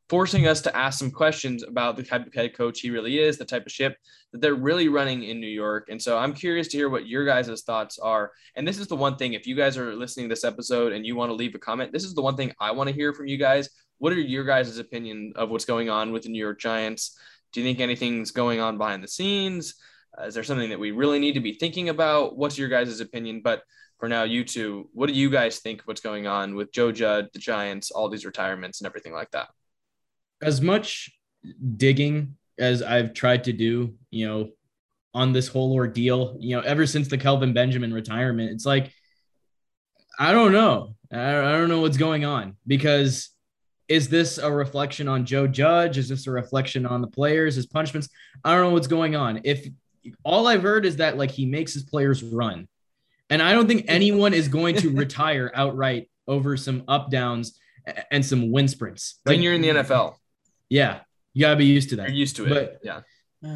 [0.09, 3.39] forcing us to ask some questions about the type of head coach he really is,
[3.39, 3.97] the type of ship
[4.31, 5.87] that they're really running in New York.
[5.89, 8.31] And so I'm curious to hear what your guys' thoughts are.
[8.55, 11.03] And this is the one thing, if you guys are listening to this episode and
[11.03, 13.11] you want to leave a comment, this is the one thing I want to hear
[13.11, 13.69] from you guys.
[13.99, 17.17] What are your guys' opinion of what's going on with the New York Giants?
[17.53, 19.75] Do you think anything's going on behind the scenes?
[20.17, 22.37] Uh, is there something that we really need to be thinking about?
[22.37, 23.41] What's your guys' opinion?
[23.43, 23.63] But
[23.99, 27.27] for now, you two, what do you guys think what's going on with Joe Judd,
[27.33, 29.49] the Giants, all these retirements and everything like that?
[30.41, 31.11] As much
[31.75, 34.49] digging as I've tried to do, you know,
[35.13, 38.93] on this whole ordeal, you know, ever since the Kelvin Benjamin retirement, it's like,
[40.17, 40.95] I don't know.
[41.11, 43.29] I don't know what's going on because
[43.89, 45.97] is this a reflection on Joe Judge?
[45.97, 48.09] Is this a reflection on the players, his punishments?
[48.45, 49.41] I don't know what's going on.
[49.43, 49.67] If
[50.23, 52.67] all I've heard is that like he makes his players run,
[53.31, 57.59] and I don't think anyone is going to retire outright over some up downs
[58.11, 59.19] and some wind sprints.
[59.25, 60.15] Like, when you're in the NFL,
[60.69, 60.99] yeah,
[61.33, 62.09] you gotta be used to that.
[62.09, 62.49] You're used to it.
[62.49, 63.01] But, yeah.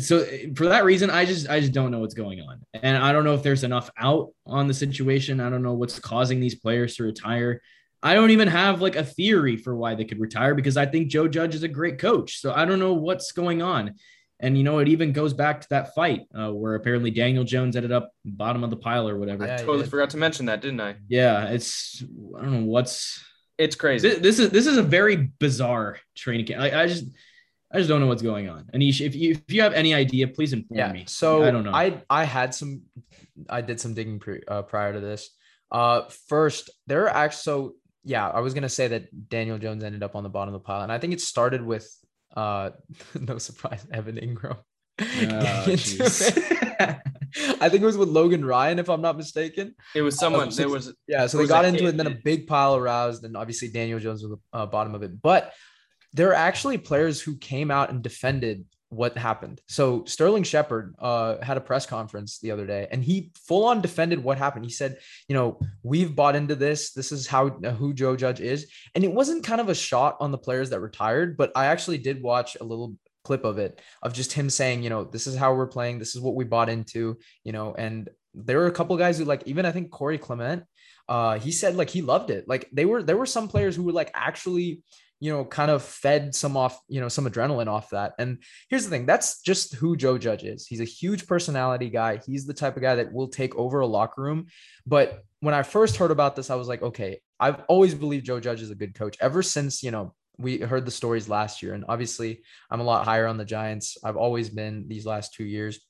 [0.00, 3.12] So for that reason, I just I just don't know what's going on, and I
[3.12, 5.40] don't know if there's enough out on the situation.
[5.40, 7.60] I don't know what's causing these players to retire.
[8.02, 11.08] I don't even have like a theory for why they could retire because I think
[11.08, 12.40] Joe Judge is a great coach.
[12.40, 13.94] So I don't know what's going on.
[14.42, 17.76] And you know, it even goes back to that fight uh, where apparently Daniel Jones
[17.76, 19.44] ended up bottom of the pile or whatever.
[19.44, 20.96] I totally forgot to mention that, didn't I?
[21.08, 22.02] Yeah, it's
[22.38, 23.22] I don't know what's
[23.58, 24.08] it's crazy.
[24.08, 26.62] This, this is this is a very bizarre training camp.
[26.62, 27.04] I, I just
[27.72, 28.64] I just don't know what's going on.
[28.74, 31.04] Anish, if you if you have any idea, please inform yeah, me.
[31.06, 31.72] So I don't know.
[31.72, 32.82] I I had some,
[33.48, 35.30] I did some digging pre, uh, prior to this.
[35.70, 37.74] Uh, first, there are actually so
[38.04, 40.64] yeah, I was gonna say that Daniel Jones ended up on the bottom of the
[40.64, 41.88] pile, and I think it started with
[42.36, 42.70] uh,
[43.20, 44.58] no surprise, Evan Engram.
[45.02, 46.96] Oh,
[47.60, 49.74] I think it was with Logan Ryan, if I'm not mistaken.
[49.94, 50.48] It was someone.
[50.48, 51.26] Uh, there was yeah.
[51.26, 54.22] So they got into it, and then a big pile aroused, and obviously Daniel Jones
[54.22, 55.22] was the uh, bottom of it.
[55.22, 55.54] But
[56.12, 59.60] there are actually players who came out and defended what happened.
[59.68, 63.80] So Sterling Shepard uh, had a press conference the other day, and he full on
[63.80, 64.64] defended what happened.
[64.64, 66.92] He said, "You know, we've bought into this.
[66.92, 70.16] This is how uh, who Joe Judge is." And it wasn't kind of a shot
[70.20, 73.80] on the players that retired, but I actually did watch a little clip of it
[74.02, 76.00] of just him saying, "You know, this is how we're playing.
[76.00, 79.24] This is what we bought into." You know, and there were a couple guys who
[79.24, 80.64] like even I think Corey Clement.
[81.08, 82.46] Uh, he said like he loved it.
[82.48, 84.82] Like they were there were some players who were like actually
[85.20, 88.14] you know, kind of fed some off, you know, some adrenaline off that.
[88.18, 90.66] And here's the thing that's just who Joe Judge is.
[90.66, 92.20] He's a huge personality guy.
[92.26, 94.46] He's the type of guy that will take over a locker room.
[94.86, 98.40] But when I first heard about this, I was like, okay, I've always believed Joe
[98.40, 101.74] Judge is a good coach ever since, you know, we heard the stories last year.
[101.74, 103.98] And obviously, I'm a lot higher on the Giants.
[104.02, 105.80] I've always been these last two years.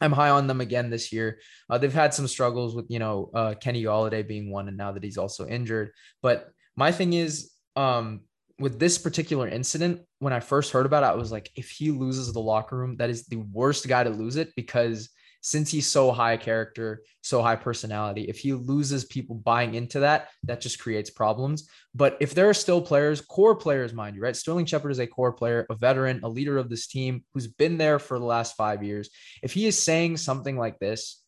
[0.00, 1.40] I'm high on them again this year.
[1.68, 4.92] Uh, they've had some struggles with, you know, uh, Kenny Golladay being one, and now
[4.92, 5.90] that he's also injured.
[6.22, 8.20] But my thing is, um,
[8.60, 11.90] with this particular incident, when I first heard about it, I was like, if he
[11.90, 15.08] loses the locker room, that is the worst guy to lose it because
[15.40, 20.28] since he's so high character, so high personality, if he loses people buying into that,
[20.44, 21.70] that just creates problems.
[21.94, 24.36] But if there are still players, core players, mind you, right?
[24.36, 27.78] Sterling Shepard is a core player, a veteran, a leader of this team who's been
[27.78, 29.08] there for the last five years.
[29.42, 31.22] If he is saying something like this,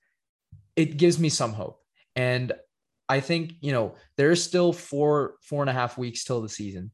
[0.77, 1.81] it gives me some hope.
[2.15, 2.53] And
[3.09, 6.91] I think, you know, there's still four, four and a half weeks till the season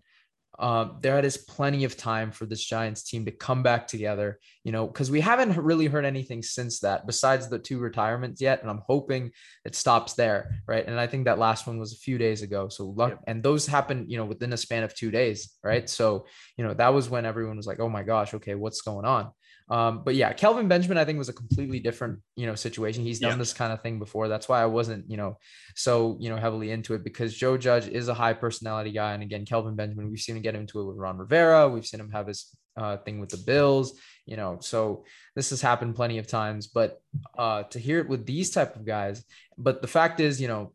[0.58, 4.72] um, there is plenty of time for this Giants team to come back together, you
[4.72, 8.60] know, because we haven't really heard anything since that besides the two retirements yet.
[8.60, 9.30] And I'm hoping
[9.64, 10.60] it stops there.
[10.66, 10.84] Right.
[10.84, 12.68] And I think that last one was a few days ago.
[12.68, 13.24] So luck, yep.
[13.28, 15.54] and those happened, you know, within a span of two days.
[15.62, 15.88] Right.
[15.88, 19.06] So, you know, that was when everyone was like, oh my gosh, okay, what's going
[19.06, 19.30] on?
[19.70, 23.04] Um, but yeah, Kelvin Benjamin, I think was a completely different, you know, situation.
[23.04, 23.36] He's done yeah.
[23.36, 24.28] this kind of thing before.
[24.28, 25.38] That's why I wasn't, you know,
[25.74, 29.12] so, you know, heavily into it because Joe Judge is a high personality guy.
[29.12, 31.68] And again, Kelvin Benjamin, we've seen him get into it with Ron Rivera.
[31.68, 34.58] We've seen him have his uh, thing with the Bills, you know.
[34.60, 35.04] So
[35.34, 37.00] this has happened plenty of times, but
[37.36, 39.24] uh, to hear it with these type of guys,
[39.58, 40.72] but the fact is, you know,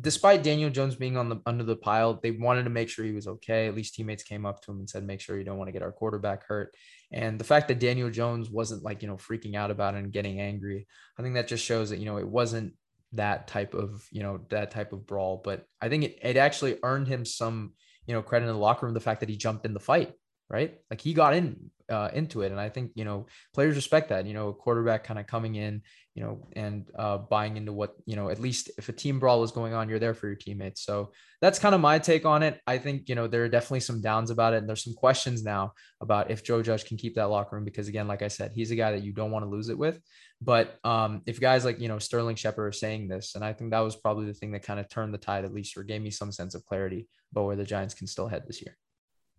[0.00, 3.12] despite Daniel Jones being on the under the pile, they wanted to make sure he
[3.12, 3.68] was okay.
[3.68, 5.72] At least teammates came up to him and said, "Make sure you don't want to
[5.72, 6.74] get our quarterback hurt."
[7.14, 10.12] And the fact that Daniel Jones wasn't like you know freaking out about it and
[10.12, 10.86] getting angry,
[11.18, 12.74] I think that just shows that you know it wasn't
[13.12, 15.40] that type of you know that type of brawl.
[15.42, 17.72] But I think it, it actually earned him some
[18.06, 18.94] you know credit in the locker room.
[18.94, 20.12] The fact that he jumped in the fight,
[20.50, 20.74] right?
[20.90, 22.50] Like he got in uh, into it.
[22.50, 25.54] And I think, you know, players respect that, you know, a quarterback kind of coming
[25.54, 25.82] in,
[26.14, 29.42] you know, and uh, buying into what, you know, at least if a team brawl
[29.42, 30.82] is going on, you're there for your teammates.
[30.82, 31.10] So
[31.40, 32.60] that's kind of my take on it.
[32.68, 34.58] I think, you know, there are definitely some downs about it.
[34.58, 37.88] And there's some questions now about if Joe Judge can keep that locker room, because
[37.88, 40.00] again, like I said, he's a guy that you don't want to lose it with.
[40.40, 43.72] But um, if guys like, you know, Sterling Shepard are saying this, and I think
[43.72, 46.00] that was probably the thing that kind of turned the tide, at least, or gave
[46.00, 48.76] me some sense of clarity about where the Giants can still head this year.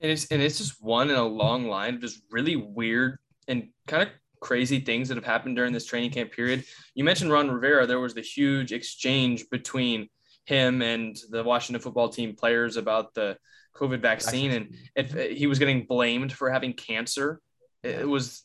[0.01, 3.17] And it's and it's just one in a long line of just really weird
[3.47, 4.09] and kind of
[4.45, 6.63] crazy things that have happened during this training camp period.
[6.93, 7.87] You mentioned Ron Rivera.
[7.87, 10.07] There was the huge exchange between
[10.45, 13.37] him and the Washington football team players about the
[13.75, 17.41] COVID vaccine, and if he was getting blamed for having cancer,
[17.83, 18.43] it was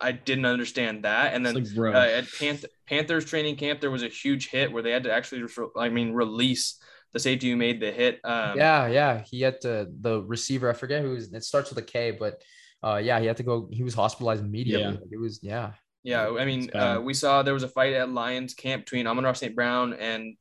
[0.00, 1.34] I didn't understand that.
[1.34, 4.82] And then like, uh, at Panth- Panthers training camp, there was a huge hit where
[4.82, 5.42] they had to actually,
[5.76, 6.80] I mean, release
[7.12, 8.20] the safety who made the hit.
[8.24, 10.70] Um, yeah, yeah, he had to the receiver.
[10.70, 11.14] I forget who.
[11.16, 12.40] It starts with a K, but
[12.82, 13.68] uh, yeah, he had to go.
[13.70, 14.94] He was hospitalized immediately.
[14.94, 15.08] Yeah.
[15.10, 15.72] It was yeah.
[16.02, 19.34] Yeah, I mean, uh, we saw there was a fight at Lions camp between Amon-Ra
[19.34, 19.54] St.
[19.54, 20.34] Brown and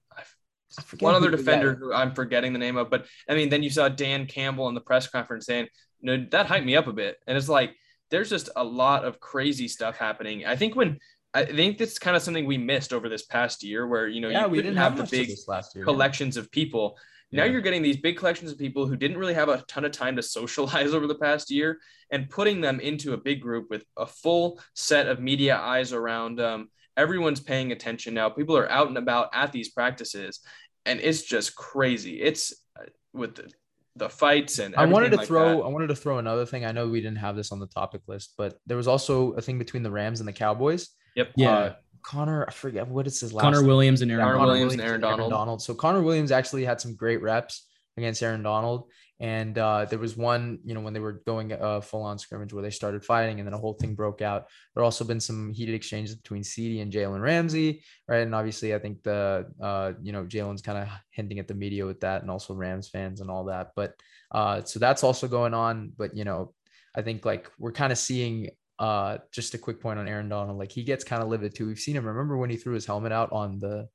[0.99, 2.89] one other defender who I'm forgetting the name of.
[2.89, 5.67] But I mean, then you saw Dan Campbell in the press conference saying,
[6.01, 7.75] "No, that hyped me up a bit," and it's like
[8.09, 10.45] there's just a lot of crazy stuff happening.
[10.45, 10.99] I think when
[11.33, 14.29] I think that's kind of something we missed over this past year, where you know
[14.29, 16.97] yeah, you we didn't have, have the big last year, collections of people.
[17.31, 17.51] Now yeah.
[17.51, 20.15] you're getting these big collections of people who didn't really have a ton of time
[20.15, 21.79] to socialize over the past year,
[22.11, 26.37] and putting them into a big group with a full set of media eyes around
[26.37, 26.69] them.
[26.97, 28.29] Everyone's paying attention now.
[28.29, 30.39] People are out and about at these practices,
[30.85, 32.21] and it's just crazy.
[32.21, 33.51] It's uh, with the,
[33.95, 35.63] the fights and I wanted to like throw that.
[35.63, 36.65] I wanted to throw another thing.
[36.65, 39.41] I know we didn't have this on the topic list, but there was also a
[39.41, 40.89] thing between the Rams and the Cowboys.
[41.15, 41.31] Yep.
[41.35, 41.57] Yeah.
[41.57, 43.43] Uh, Connor, I forget what is his last.
[43.43, 43.67] Connor name.
[43.67, 44.23] Williams and Aaron.
[44.25, 44.51] Connor Donald.
[44.51, 45.19] Williams and Aaron Donald.
[45.19, 45.61] Aaron Donald.
[45.61, 48.89] So Connor Williams actually had some great reps against Aaron Donald,
[49.19, 52.53] and uh, there was one, you know, when they were going uh, full on scrimmage
[52.53, 54.45] where they started fighting, and then a whole thing broke out.
[54.73, 58.21] There also been some heated exchanges between CeeDee and Jalen Ramsey, right?
[58.21, 61.85] And obviously, I think the, uh, you know, Jalen's kind of hinting at the media
[61.85, 63.71] with that, and also Rams fans and all that.
[63.75, 63.93] But
[64.31, 65.91] uh, so that's also going on.
[65.97, 66.53] But you know,
[66.95, 68.49] I think like we're kind of seeing
[68.79, 70.57] uh, just a quick point on Aaron Donald.
[70.57, 71.67] Like he gets kind of livid too.
[71.67, 72.05] We've seen him.
[72.05, 73.89] Remember when he threw his helmet out on the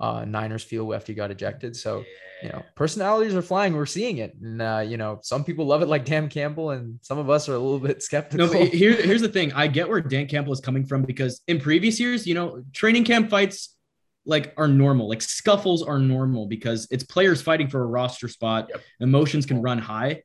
[0.00, 1.76] uh, Niners field after he got ejected?
[1.76, 2.04] So,
[2.42, 3.74] you know, personalities are flying.
[3.74, 4.34] We're seeing it.
[4.40, 7.50] And, uh, you know, some people love it like Dan Campbell and some of us
[7.50, 8.50] are a little bit skeptical.
[8.50, 9.52] No, here, here's the thing.
[9.52, 13.04] I get where Dan Campbell is coming from because in previous years, you know, training
[13.04, 13.76] camp fights
[14.24, 15.06] like are normal.
[15.06, 18.68] Like scuffles are normal because it's players fighting for a roster spot.
[18.70, 18.80] Yep.
[19.00, 20.22] Emotions can run high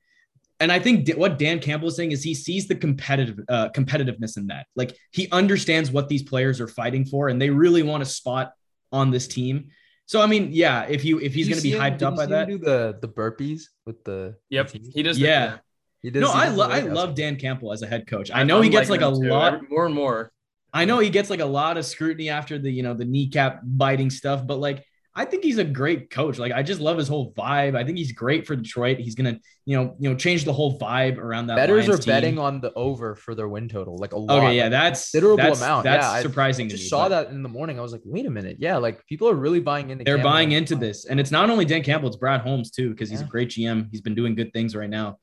[0.60, 4.38] and I think what Dan Campbell is saying is he sees the competitive uh, competitiveness
[4.38, 4.68] in that.
[4.76, 8.54] Like he understands what these players are fighting for, and they really want a spot
[8.92, 9.70] on this team.
[10.06, 12.48] So I mean, yeah, if you if he's going to be hyped up by that,
[12.48, 15.20] do the the burpees with the yep, the he does.
[15.20, 15.48] Yeah.
[15.48, 15.60] The,
[16.02, 18.30] he does, no, I, lo- I love Dan Campbell as a head coach.
[18.32, 19.28] I know I'm he gets like a too.
[19.28, 20.32] lot more and more.
[20.72, 23.62] I know he gets like a lot of scrutiny after the you know the kneecap
[23.64, 24.86] biting stuff, but like
[25.18, 26.38] I think he's a great coach.
[26.38, 27.78] Like I just love his whole vibe.
[27.78, 28.98] I think he's great for Detroit.
[28.98, 31.56] He's gonna, you know, you know, change the whole vibe around that.
[31.56, 32.12] Betters Lions are team.
[32.14, 34.40] betting on the over for their win total, like a lot.
[34.40, 35.86] Okay, yeah, that's considerable that's, amount.
[35.86, 36.66] That's yeah, surprising.
[36.66, 37.80] I just me, saw that in the morning.
[37.80, 40.04] I was like, wait a minute, yeah, like people are really buying into.
[40.04, 40.32] They're Campbell.
[40.32, 43.22] buying into this, and it's not only Dan Campbell, it's Brad Holmes too, because he's
[43.22, 43.28] Yeah.
[43.28, 43.88] a great GM.
[43.92, 45.18] He's been doing good things right now.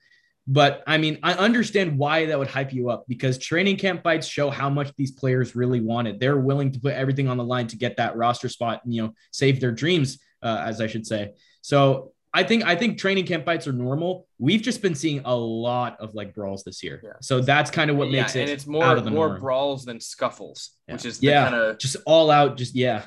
[0.47, 4.27] But I mean, I understand why that would hype you up because training camp fights
[4.27, 6.19] show how much these players really want it.
[6.19, 9.03] They're willing to put everything on the line to get that roster spot and you
[9.03, 11.35] know save their dreams, uh, as I should say.
[11.61, 14.27] So I think I think training camp fights are normal.
[14.39, 17.01] We've just been seeing a lot of like brawls this year.
[17.05, 17.13] Yeah.
[17.21, 19.29] So that's kind of what yeah, makes it and it's more out of the more
[19.29, 19.41] norm.
[19.41, 20.95] brawls than scuffles, Yeah.
[20.95, 22.57] which is the yeah, kind of just all out.
[22.57, 23.07] Just yeah,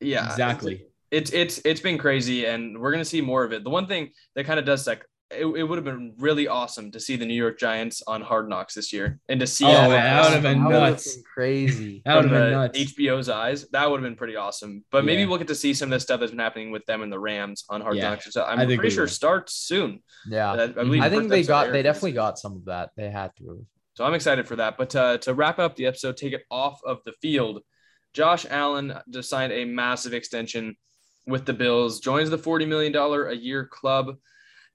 [0.00, 0.86] yeah exactly.
[1.10, 3.64] It's it's it's been crazy, and we're gonna see more of it.
[3.64, 6.90] The one thing that kind of does like it, it would have been really awesome
[6.92, 9.70] to see the New York Giants on Hard Knocks this year, and to see Oh,
[9.70, 11.14] all man, that would have been That nuts.
[11.16, 12.02] been crazy.
[12.04, 12.78] That would have been nuts.
[12.78, 13.68] HBO's eyes.
[13.70, 14.84] That would have been pretty awesome.
[14.92, 15.28] But maybe Yeah.
[15.28, 17.18] we'll get to see some of the stuff that's been happening with them and the
[17.18, 18.32] Rams on Hard Yeah, Knocks.
[18.32, 19.08] So I'm I pretty we sure will.
[19.08, 20.02] starts soon.
[20.28, 22.90] Yeah, I, believe I think they got they pretty definitely got some of that.
[22.96, 23.66] They had to.
[23.94, 24.76] So I'm excited for that.
[24.78, 27.62] But uh, to wrap up the episode, take it off of the field.
[28.12, 30.76] Josh Allen just signed a massive extension
[31.26, 34.16] with the Bills, joins the $40 million a year club.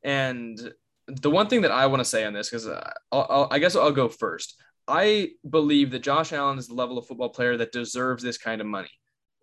[0.04, 0.60] And
[1.08, 3.92] the one thing that I want to say on this, because uh, I guess I'll
[3.92, 4.62] go first.
[4.88, 8.62] I believe that Josh Allen is the level of football player that deserves this kind
[8.62, 8.90] of money.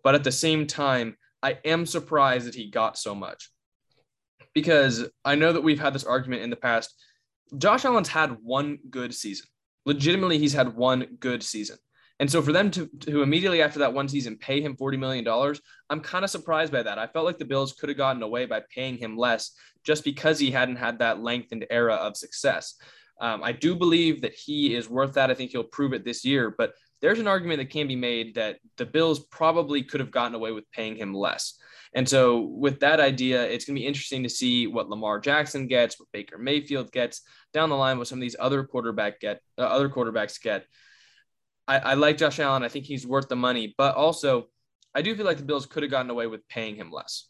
[0.03, 3.49] But at the same time, I am surprised that he got so much
[4.53, 6.93] because I know that we've had this argument in the past.
[7.57, 9.47] Josh Allen's had one good season.
[9.85, 11.77] Legitimately, he's had one good season.
[12.19, 15.55] And so for them to, to immediately after that one season pay him $40 million,
[15.89, 16.99] I'm kind of surprised by that.
[16.99, 19.51] I felt like the Bills could have gotten away by paying him less
[19.83, 22.75] just because he hadn't had that lengthened era of success.
[23.21, 25.31] Um, I do believe that he is worth that.
[25.31, 28.35] I think he'll prove it this year, but there's an argument that can be made
[28.35, 31.55] that the Bills probably could have gotten away with paying him less.
[31.93, 35.67] And so, with that idea, it's going to be interesting to see what Lamar Jackson
[35.67, 39.41] gets, what Baker Mayfield gets down the line, what some of these other quarterback get,
[39.57, 40.65] uh, other quarterbacks get.
[41.69, 42.63] I, I like Josh Allen.
[42.63, 44.47] I think he's worth the money, but also,
[44.95, 47.27] I do feel like the Bills could have gotten away with paying him less.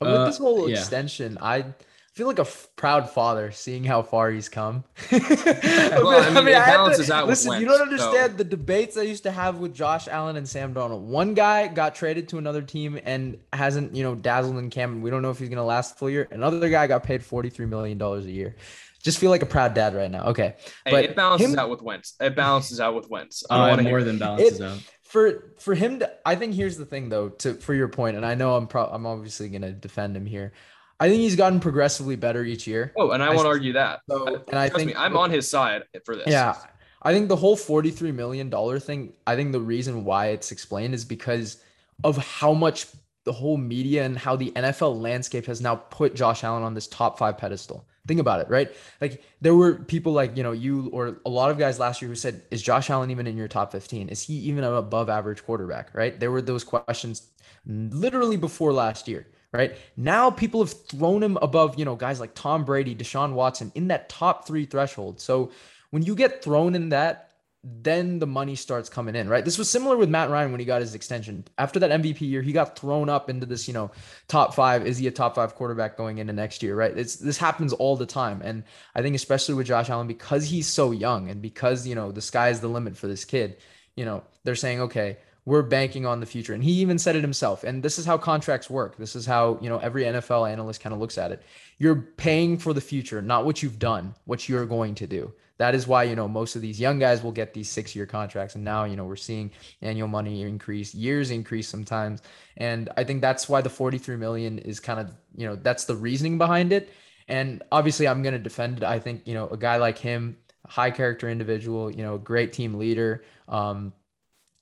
[0.00, 0.78] With this whole uh, yeah.
[0.78, 1.66] extension, I
[2.14, 4.84] feel like a f- proud father seeing how far he's come.
[5.12, 7.26] well, I mean, I mean, it balances to, out.
[7.26, 8.36] Listen, Wentz, you don't understand so.
[8.38, 11.02] the debates I used to have with Josh Allen and Sam Darnold.
[11.02, 15.02] One guy got traded to another team and hasn't, you know, dazzled in camp.
[15.02, 16.28] We don't know if he's going to last the full year.
[16.30, 18.54] Another guy got paid forty-three million dollars a year.
[19.02, 20.26] Just feel like a proud dad right now.
[20.26, 22.14] Okay, hey, but it balances him, out with Wentz.
[22.20, 23.44] It balances out with Wentz.
[23.48, 24.78] I uh, more than balances it, out.
[25.02, 27.30] For for him to, I think here's the thing though.
[27.30, 30.26] To for your point, and I know I'm pro, I'm obviously going to defend him
[30.26, 30.52] here.
[31.00, 32.92] I think he's gotten progressively better each year.
[32.96, 34.00] Oh, and I, I won't argue that.
[34.08, 36.26] So, and I think me, I'm on his side for this.
[36.28, 36.54] Yeah.
[37.02, 41.06] I think the whole $43 million thing, I think the reason why it's explained is
[41.06, 41.62] because
[42.04, 42.86] of how much
[43.24, 46.86] the whole media and how the NFL landscape has now put Josh Allen on this
[46.86, 47.86] top five pedestal.
[48.06, 48.70] Think about it, right?
[49.00, 52.08] Like there were people like, you know, you or a lot of guys last year
[52.08, 54.08] who said, is Josh Allen even in your top 15?
[54.08, 56.18] Is he even an above average quarterback, right?
[56.18, 57.28] There were those questions
[57.66, 59.76] literally before last year right?
[59.96, 63.88] Now people have thrown him above, you know, guys like Tom Brady, Deshaun Watson in
[63.88, 65.20] that top three threshold.
[65.20, 65.50] So
[65.90, 67.29] when you get thrown in that,
[67.62, 69.44] then the money starts coming in, right?
[69.44, 71.44] This was similar with Matt Ryan when he got his extension.
[71.58, 73.90] After that MVP year, he got thrown up into this, you know,
[74.28, 74.86] top five.
[74.86, 76.96] Is he a top five quarterback going into next year, right?
[76.96, 78.40] It's this happens all the time.
[78.42, 82.12] And I think especially with Josh Allen, because he's so young and because, you know,
[82.12, 83.58] the sky's the limit for this kid,
[83.94, 86.52] you know, they're saying, okay, we're banking on the future.
[86.52, 87.64] And he even said it himself.
[87.64, 88.96] And this is how contracts work.
[88.96, 91.42] This is how, you know, every NFL analyst kind of looks at it.
[91.78, 95.32] You're paying for the future, not what you've done, what you're going to do.
[95.60, 98.06] That is why, you know, most of these young guys will get these six year
[98.06, 98.54] contracts.
[98.54, 99.50] And now, you know, we're seeing
[99.82, 102.22] annual money increase, years increase sometimes.
[102.56, 105.96] And I think that's why the 43 million is kind of, you know, that's the
[105.96, 106.90] reasoning behind it.
[107.28, 108.84] And obviously, I'm going to defend it.
[108.84, 112.74] I think, you know, a guy like him, high character individual, you know, great team
[112.74, 113.92] leader, um,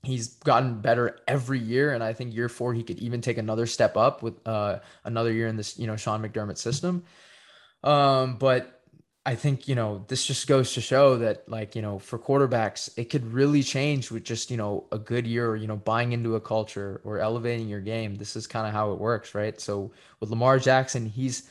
[0.03, 3.66] he's gotten better every year and i think year four he could even take another
[3.66, 7.05] step up with uh, another year in this you know sean mcdermott system.
[7.84, 8.82] Um, but
[9.26, 12.90] i think you know this just goes to show that like you know for quarterbacks
[12.96, 16.12] it could really change with just you know a good year or you know buying
[16.12, 18.14] into a culture or elevating your game.
[18.14, 19.61] This is kind of how it works right?
[19.61, 21.51] So with lamar jackson he's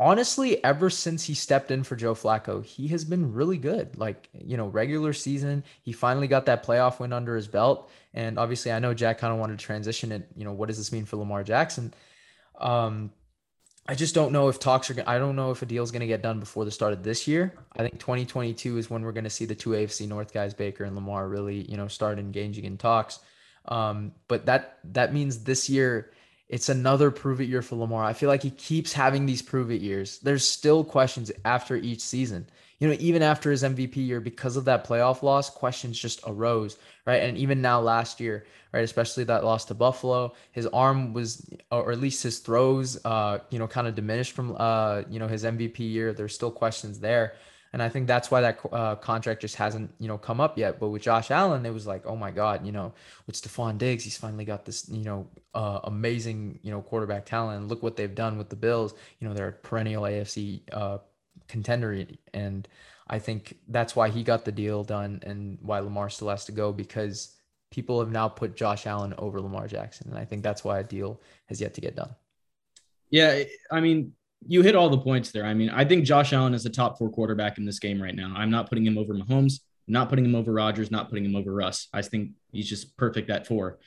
[0.00, 3.98] honestly, ever since he stepped in for Joe Flacco, he has been really good.
[3.98, 7.90] Like, you know, regular season, he finally got that playoff win under his belt.
[8.14, 10.26] And obviously, I know Jack kind of wanted to transition it.
[10.34, 11.92] You know, what does this mean for Lamar Jackson?
[12.58, 13.12] Um,
[13.86, 14.94] I just don't know if talks are.
[14.94, 16.94] Gonna, I don't know if a deal is going to get done before the start
[16.94, 17.52] of this year.
[17.76, 20.84] I think 2022 is when we're going to see the two AFC North guys, Baker
[20.84, 23.20] and Lamar, really, you know, start engaging in talks.
[23.66, 26.12] Um, but that that means this year
[26.50, 28.04] it's another prove it year for Lamar.
[28.04, 30.18] I feel like he keeps having these prove it years.
[30.18, 32.44] There's still questions after each season.
[32.80, 36.76] You know, even after his MVP year, because of that playoff loss, questions just arose,
[37.06, 37.22] right?
[37.22, 41.92] And even now last year, right, especially that loss to Buffalo, his arm was, or
[41.92, 45.44] at least his throws, uh, you know, kind of diminished from, uh, you know, his
[45.44, 46.12] MVP year.
[46.12, 47.34] There's still questions there.
[47.72, 50.80] And I think that's why that uh, contract just hasn't, you know, come up yet.
[50.80, 52.92] But with Josh Allen, it was like, oh my God, you know,
[53.26, 57.60] with Stefon Diggs, he's finally got this, you know, uh, amazing, you know, quarterback talent.
[57.60, 58.94] And look what they've done with the Bills.
[59.20, 60.98] You know, they're a perennial AFC uh,
[61.46, 62.06] contender.
[62.34, 62.66] And
[63.08, 66.52] I think that's why he got the deal done and why Lamar still has to
[66.52, 67.36] go because
[67.70, 70.08] people have now put Josh Allen over Lamar Jackson.
[70.10, 72.16] And I think that's why a deal has yet to get done.
[73.10, 73.44] Yeah.
[73.70, 74.12] I mean,
[74.46, 75.44] you hit all the points there.
[75.44, 78.14] I mean, I think Josh Allen is a top four quarterback in this game right
[78.14, 78.32] now.
[78.36, 81.52] I'm not putting him over Mahomes, not putting him over Rodgers, not putting him over
[81.52, 81.88] Russ.
[81.92, 83.78] I think he's just perfect at four.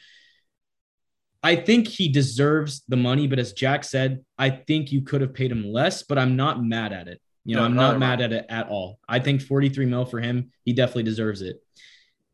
[1.41, 5.33] I think he deserves the money, but as Jack said, I think you could have
[5.33, 7.19] paid him less, but I'm not mad at it.
[7.43, 8.99] You know, no, I'm not mad at it at all.
[9.09, 11.61] I think 43 mil for him, he definitely deserves it.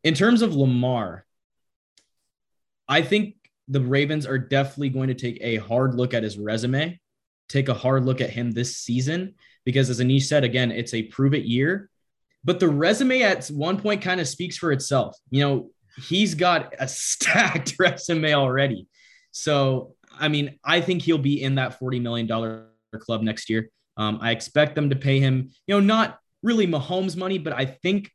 [0.04, 1.26] In terms of Lamar,
[2.86, 3.34] I think
[3.66, 7.00] the Ravens are definitely going to take a hard look at his resume
[7.50, 9.34] take a hard look at him this season
[9.64, 11.90] because, as Anish said, again, it's a prove it year.
[12.44, 15.16] But the resume at one point kind of speaks for itself.
[15.30, 15.70] You know,
[16.02, 18.86] he's got a stacked resume already.
[19.32, 22.26] So, I mean, I think he'll be in that $40 million
[22.98, 23.70] club next year.
[23.96, 27.66] Um, I expect them to pay him, you know, not really Mahomes money, but I
[27.66, 28.10] think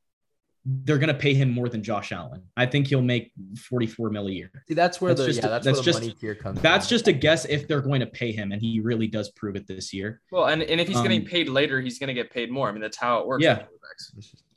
[0.65, 2.41] they're going to pay him more than Josh Allen.
[2.57, 4.51] I think he'll make 44 mil a year.
[4.67, 6.95] See, that's where that's the, just, yeah, that's, that's just, money tier comes That's from.
[6.95, 9.67] just a guess if they're going to pay him, and he really does prove it
[9.67, 10.21] this year.
[10.31, 12.67] Well, and, and if he's um, getting paid later, he's going to get paid more.
[12.67, 13.43] I mean, that's how it works.
[13.43, 13.65] Yeah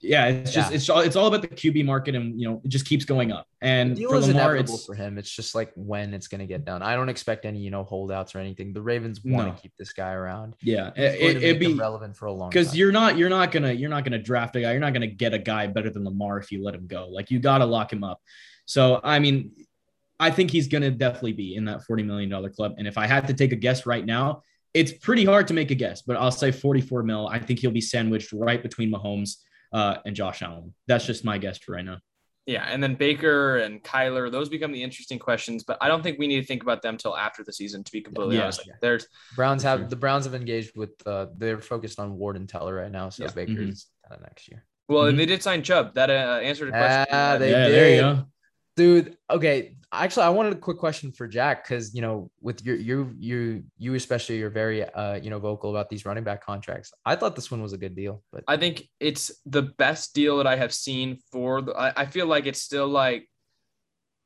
[0.00, 0.76] yeah, it's just yeah.
[0.76, 3.32] it's all it's all about the QB market, and you know it just keeps going
[3.32, 3.48] up.
[3.60, 5.18] And the deal for Lamar, it's for him.
[5.18, 6.82] It's just like when it's going to get done.
[6.82, 8.72] I don't expect any you know holdouts or anything.
[8.72, 9.58] The Ravens want to no.
[9.60, 10.54] keep this guy around.
[10.62, 12.62] Yeah, it, would be relevant for a long time.
[12.62, 14.70] because you're not you're not gonna you're not gonna draft a guy.
[14.70, 17.08] You're not gonna get a guy better than Lamar if you let him go.
[17.08, 18.20] Like you got to lock him up.
[18.66, 19.50] So I mean,
[20.20, 22.74] I think he's gonna definitely be in that forty million dollar club.
[22.78, 24.42] And if I had to take a guess right now,
[24.74, 27.26] it's pretty hard to make a guess, but I'll say 44 mil.
[27.26, 29.38] I think he'll be sandwiched right between Mahomes
[29.72, 30.74] uh, and Josh Allen.
[30.86, 31.98] That's just my guess for right now.
[32.46, 36.18] Yeah, and then Baker and Kyler, those become the interesting questions, but I don't think
[36.18, 37.84] we need to think about them till after the season.
[37.84, 38.72] To be completely yeah, honest, yeah.
[38.80, 39.06] there's
[39.36, 39.88] Browns have sure.
[39.88, 43.24] the Browns have engaged with uh, they're focused on Ward and Teller right now, so
[43.24, 43.30] yeah.
[43.34, 44.08] Baker's mm-hmm.
[44.08, 44.64] kind of next year.
[44.88, 45.18] Well, mm-hmm.
[45.18, 45.94] they did sign Chubb.
[45.94, 47.06] That uh, answered a question.
[47.12, 47.74] Ah, they yeah, did.
[47.74, 48.26] There you go.
[48.78, 49.74] Dude, okay.
[49.90, 53.64] Actually, I wanted a quick question for Jack because you know, with your you you
[53.76, 56.92] you especially, you're very uh you know vocal about these running back contracts.
[57.04, 60.36] I thought this one was a good deal, but I think it's the best deal
[60.36, 61.72] that I have seen for the.
[61.72, 63.28] I, I feel like it's still like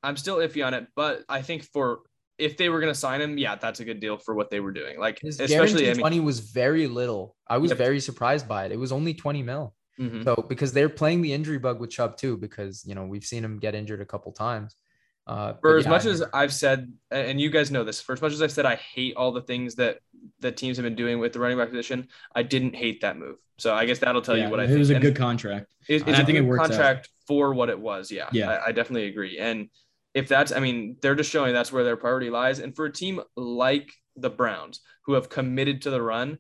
[0.02, 2.00] I'm still iffy on it, but I think for
[2.36, 4.60] if they were going to sign him, yeah, that's a good deal for what they
[4.60, 5.00] were doing.
[5.00, 7.36] Like His especially I mean, money was very little.
[7.48, 7.78] I was yep.
[7.78, 8.72] very surprised by it.
[8.72, 9.74] It was only 20 mil.
[10.00, 10.22] Mm-hmm.
[10.22, 13.44] So because they're playing the injury bug with Chubb too, because you know we've seen
[13.44, 14.76] him get injured a couple times.
[15.24, 18.20] Uh, for as yeah, much as I've said, and you guys know this, for as
[18.20, 19.98] much as I've said I hate all the things that
[20.40, 23.36] the teams have been doing with the running back position, I didn't hate that move.
[23.58, 24.76] So I guess that'll tell yeah, you what I think.
[24.76, 25.66] It was a and good contract.
[25.88, 27.08] It, it's I a think good contract out.
[27.28, 28.10] for what it was.
[28.10, 29.38] Yeah, yeah, I, I definitely agree.
[29.38, 29.68] And
[30.14, 32.58] if that's, I mean, they're just showing that's where their priority lies.
[32.58, 36.38] And for a team like the Browns, who have committed to the run,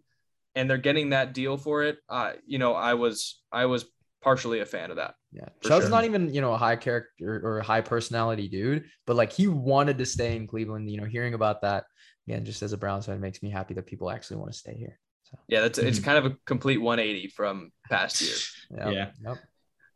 [0.54, 3.84] and they're getting that deal for it, uh, you know, I was I was
[4.22, 5.14] partially a fan of that.
[5.32, 5.48] Yeah.
[5.62, 5.90] Chubb's sure.
[5.90, 9.48] not even, you know, a high character or a high personality dude, but like he
[9.48, 10.90] wanted to stay in Cleveland.
[10.90, 11.84] You know, hearing about that
[12.26, 14.74] again, just as a Browns fan, makes me happy that people actually want to stay
[14.74, 14.98] here.
[15.24, 16.04] So yeah, that's it's mm-hmm.
[16.04, 18.54] kind of a complete 180 from past years.
[18.74, 18.92] Yep.
[18.94, 19.10] Yeah.
[19.26, 19.38] Yep.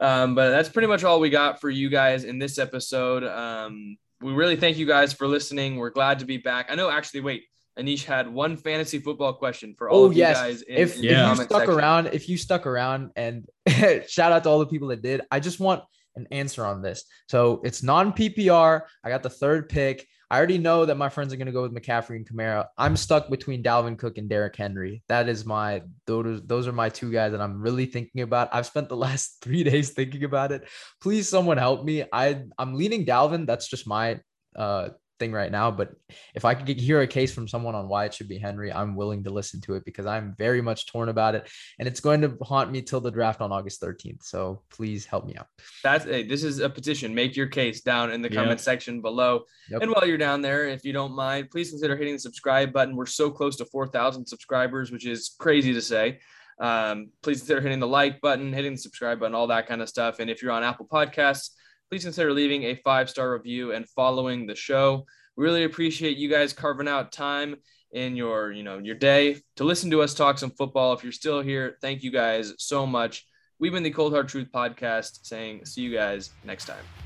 [0.00, 3.24] Um, but that's pretty much all we got for you guys in this episode.
[3.24, 5.76] Um, we really thank you guys for listening.
[5.76, 6.66] We're glad to be back.
[6.68, 7.44] I know actually, wait,
[7.78, 10.36] Anish had one fantasy football question for all oh, of yes.
[10.36, 10.62] you guys.
[10.62, 11.32] In, if, in yeah.
[11.32, 11.74] if you stuck section.
[11.74, 13.46] around, if you stuck around, and
[14.08, 15.20] shout out to all the people that did.
[15.30, 15.82] I just want
[16.16, 17.04] an answer on this.
[17.28, 18.82] So it's non PPR.
[19.04, 20.06] I got the third pick.
[20.28, 22.66] I already know that my friends are going to go with McCaffrey and Kamara.
[22.76, 25.02] I'm stuck between Dalvin Cook and Derrick Henry.
[25.08, 28.48] That is my those those are my two guys that I'm really thinking about.
[28.52, 30.66] I've spent the last 3 days thinking about it.
[31.00, 32.04] Please someone help me.
[32.12, 33.46] I I'm leaning Dalvin.
[33.46, 34.20] That's just my
[34.56, 35.70] uh thing right now.
[35.70, 35.92] But
[36.34, 38.96] if I could hear a case from someone on why it should be Henry, I'm
[38.96, 41.48] willing to listen to it because I'm very much torn about it,
[41.78, 44.22] and it's going to haunt me till the draft on August 13th.
[44.22, 45.46] So please help me out.
[45.82, 47.14] That's hey, this is a petition.
[47.14, 48.42] Make your case down in the yep.
[48.42, 49.44] comment section below.
[49.70, 49.82] Yep.
[49.82, 52.96] And while you're down there, if you don't mind, please consider hitting the subscribe button.
[52.96, 56.20] We're so close to 4,000 subscribers, which is crazy to say.
[56.58, 59.88] Um, please consider hitting the like button, hitting the subscribe button, all that kind of
[59.88, 60.20] stuff.
[60.20, 61.50] And if you're on Apple Podcasts
[61.90, 65.04] please consider leaving a five star review and following the show.
[65.36, 67.56] We really appreciate you guys carving out time
[67.92, 70.92] in your, you know, your day to listen to us talk some football.
[70.92, 73.26] If you're still here, thank you guys so much.
[73.58, 77.05] We've been the Cold Hard Truth podcast saying see you guys next time.